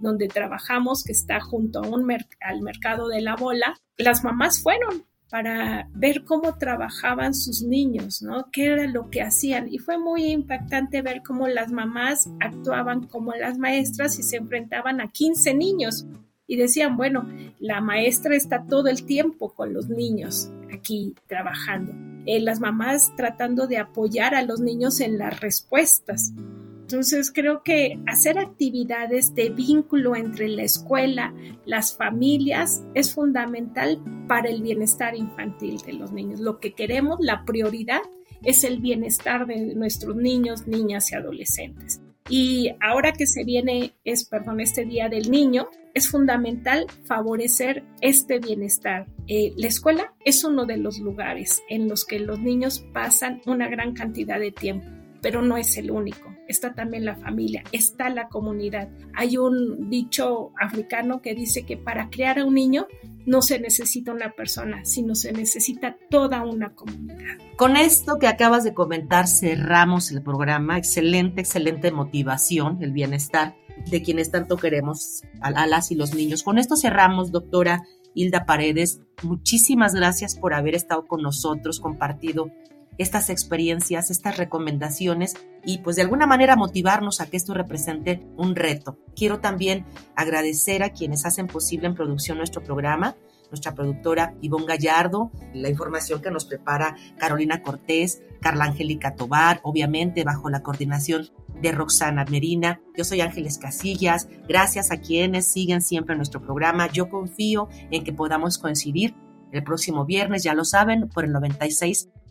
donde 0.00 0.28
trabajamos, 0.28 1.04
que 1.04 1.12
está 1.12 1.40
junto 1.40 1.78
a 1.78 1.88
un 1.88 2.10
al 2.40 2.62
mercado 2.62 3.08
de 3.08 3.20
la 3.20 3.36
bola, 3.36 3.76
las 3.96 4.24
mamás 4.24 4.62
fueron 4.62 5.04
para 5.30 5.88
ver 5.94 6.24
cómo 6.24 6.58
trabajaban 6.58 7.32
sus 7.32 7.62
niños, 7.62 8.20
¿no? 8.20 8.50
¿Qué 8.52 8.66
era 8.66 8.86
lo 8.86 9.08
que 9.08 9.22
hacían? 9.22 9.66
Y 9.72 9.78
fue 9.78 9.96
muy 9.96 10.26
impactante 10.26 11.00
ver 11.00 11.22
cómo 11.22 11.48
las 11.48 11.72
mamás 11.72 12.28
actuaban 12.38 13.06
como 13.06 13.32
las 13.32 13.56
maestras 13.56 14.18
y 14.18 14.24
se 14.24 14.36
enfrentaban 14.36 15.00
a 15.00 15.10
15 15.10 15.54
niños 15.54 16.06
y 16.52 16.56
decían, 16.56 16.98
bueno, 16.98 17.26
la 17.60 17.80
maestra 17.80 18.36
está 18.36 18.66
todo 18.66 18.88
el 18.88 19.06
tiempo 19.06 19.54
con 19.54 19.72
los 19.72 19.88
niños 19.88 20.52
aquí 20.70 21.14
trabajando, 21.26 21.94
eh, 22.26 22.40
las 22.40 22.60
mamás 22.60 23.16
tratando 23.16 23.66
de 23.66 23.78
apoyar 23.78 24.34
a 24.34 24.42
los 24.42 24.60
niños 24.60 25.00
en 25.00 25.16
las 25.16 25.40
respuestas. 25.40 26.34
Entonces 26.82 27.32
creo 27.32 27.62
que 27.62 27.98
hacer 28.06 28.38
actividades 28.38 29.34
de 29.34 29.48
vínculo 29.48 30.14
entre 30.14 30.46
la 30.46 30.64
escuela, 30.64 31.32
las 31.64 31.96
familias, 31.96 32.84
es 32.92 33.14
fundamental 33.14 33.98
para 34.28 34.50
el 34.50 34.60
bienestar 34.60 35.16
infantil 35.16 35.78
de 35.86 35.94
los 35.94 36.12
niños. 36.12 36.38
Lo 36.38 36.60
que 36.60 36.74
queremos, 36.74 37.16
la 37.18 37.46
prioridad, 37.46 38.02
es 38.44 38.62
el 38.62 38.78
bienestar 38.78 39.46
de 39.46 39.74
nuestros 39.74 40.16
niños, 40.16 40.66
niñas 40.66 41.12
y 41.12 41.14
adolescentes. 41.14 42.02
Y 42.28 42.70
ahora 42.80 43.12
que 43.12 43.26
se 43.26 43.44
viene, 43.44 43.92
es, 44.04 44.28
perdón, 44.28 44.60
este 44.60 44.84
Día 44.84 45.08
del 45.08 45.30
Niño, 45.30 45.68
es 45.94 46.08
fundamental 46.08 46.86
favorecer 47.04 47.84
este 48.00 48.38
bienestar. 48.38 49.06
Eh, 49.28 49.52
la 49.56 49.66
escuela 49.66 50.14
es 50.24 50.44
uno 50.44 50.64
de 50.64 50.78
los 50.78 50.98
lugares 50.98 51.62
en 51.68 51.88
los 51.88 52.04
que 52.04 52.18
los 52.18 52.38
niños 52.38 52.84
pasan 52.92 53.40
una 53.46 53.68
gran 53.68 53.92
cantidad 53.92 54.38
de 54.38 54.52
tiempo, 54.52 54.86
pero 55.22 55.40
no 55.40 55.56
es 55.56 55.76
el 55.78 55.90
único. 55.90 56.34
Está 56.48 56.74
también 56.74 57.04
la 57.04 57.14
familia, 57.14 57.62
está 57.72 58.10
la 58.10 58.28
comunidad. 58.28 58.90
Hay 59.14 59.38
un 59.38 59.88
dicho 59.88 60.52
africano 60.60 61.22
que 61.22 61.34
dice 61.34 61.64
que 61.64 61.76
para 61.76 62.10
crear 62.10 62.40
a 62.40 62.44
un 62.44 62.54
niño 62.54 62.88
no 63.24 63.40
se 63.40 63.60
necesita 63.60 64.12
una 64.12 64.32
persona, 64.32 64.84
sino 64.84 65.14
se 65.14 65.32
necesita 65.32 65.96
toda 66.10 66.42
una 66.44 66.74
comunidad. 66.74 67.38
Con 67.56 67.76
esto 67.76 68.18
que 68.18 68.26
acabas 68.26 68.64
de 68.64 68.74
comentar, 68.74 69.28
cerramos 69.28 70.10
el 70.10 70.22
programa. 70.22 70.76
Excelente, 70.76 71.40
excelente 71.40 71.92
motivación, 71.92 72.82
el 72.82 72.90
bienestar 72.90 73.54
de 73.90 74.02
quienes 74.02 74.30
tanto 74.32 74.56
queremos, 74.56 75.22
a, 75.40 75.66
las 75.66 75.92
y 75.92 75.94
los 75.94 76.14
niños. 76.14 76.42
Con 76.42 76.58
esto 76.58 76.76
cerramos, 76.76 77.30
doctora 77.30 77.84
Hilda 78.14 78.44
Paredes. 78.44 79.00
Muchísimas 79.22 79.94
gracias 79.94 80.36
por 80.36 80.52
haber 80.52 80.74
estado 80.74 81.06
con 81.06 81.22
nosotros, 81.22 81.78
compartido 81.78 82.50
estas 82.98 83.30
experiencias, 83.30 84.10
estas 84.10 84.36
recomendaciones 84.36 85.34
y 85.64 85.78
pues 85.78 85.96
de 85.96 86.02
alguna 86.02 86.26
manera 86.26 86.56
motivarnos 86.56 87.20
a 87.20 87.26
que 87.26 87.36
esto 87.36 87.54
represente 87.54 88.26
un 88.36 88.54
reto. 88.54 88.98
Quiero 89.14 89.40
también 89.40 89.86
agradecer 90.16 90.82
a 90.82 90.90
quienes 90.90 91.24
hacen 91.24 91.46
posible 91.46 91.86
en 91.86 91.94
producción 91.94 92.38
nuestro 92.38 92.62
programa, 92.62 93.16
nuestra 93.50 93.74
productora 93.74 94.34
Ivonne 94.40 94.66
Gallardo, 94.66 95.30
la 95.52 95.68
información 95.68 96.22
que 96.22 96.30
nos 96.30 96.46
prepara 96.46 96.96
Carolina 97.18 97.62
Cortés, 97.62 98.22
Carla 98.40 98.64
Angélica 98.64 99.14
Tobar, 99.14 99.60
obviamente 99.62 100.24
bajo 100.24 100.48
la 100.48 100.62
coordinación 100.62 101.28
de 101.60 101.70
Roxana 101.70 102.24
Merina. 102.24 102.80
Yo 102.96 103.04
soy 103.04 103.20
Ángeles 103.20 103.58
Casillas. 103.58 104.28
Gracias 104.48 104.90
a 104.90 104.96
quienes 104.96 105.52
siguen 105.52 105.82
siempre 105.82 106.16
nuestro 106.16 106.40
programa. 106.40 106.90
Yo 106.90 107.08
confío 107.08 107.68
en 107.90 108.04
que 108.04 108.12
podamos 108.12 108.58
coincidir 108.58 109.14
el 109.52 109.62
próximo 109.62 110.06
viernes, 110.06 110.42
ya 110.42 110.54
lo 110.54 110.64
saben, 110.64 111.08
por 111.10 111.24
el 111.24 111.32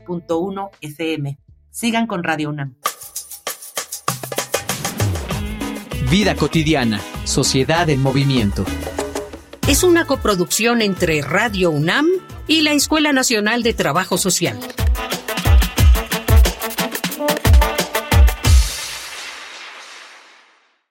96.1 0.06 0.70
FM. 0.82 1.38
Sigan 1.70 2.08
con 2.08 2.24
Radio 2.24 2.50
UNAM. 2.50 2.76
Vida 6.10 6.36
cotidiana, 6.36 7.00
sociedad 7.24 7.90
en 7.90 8.02
movimiento 8.02 8.66
es 9.68 9.84
una 9.84 10.06
coproducción 10.06 10.82
entre 10.82 11.22
Radio 11.22 11.70
UNAM 11.70 12.08
y 12.46 12.62
la 12.62 12.74
Escuela 12.74 13.14
Nacional 13.14 13.64
de 13.64 13.74
Trabajo 13.74 14.18
Social. 14.18 14.60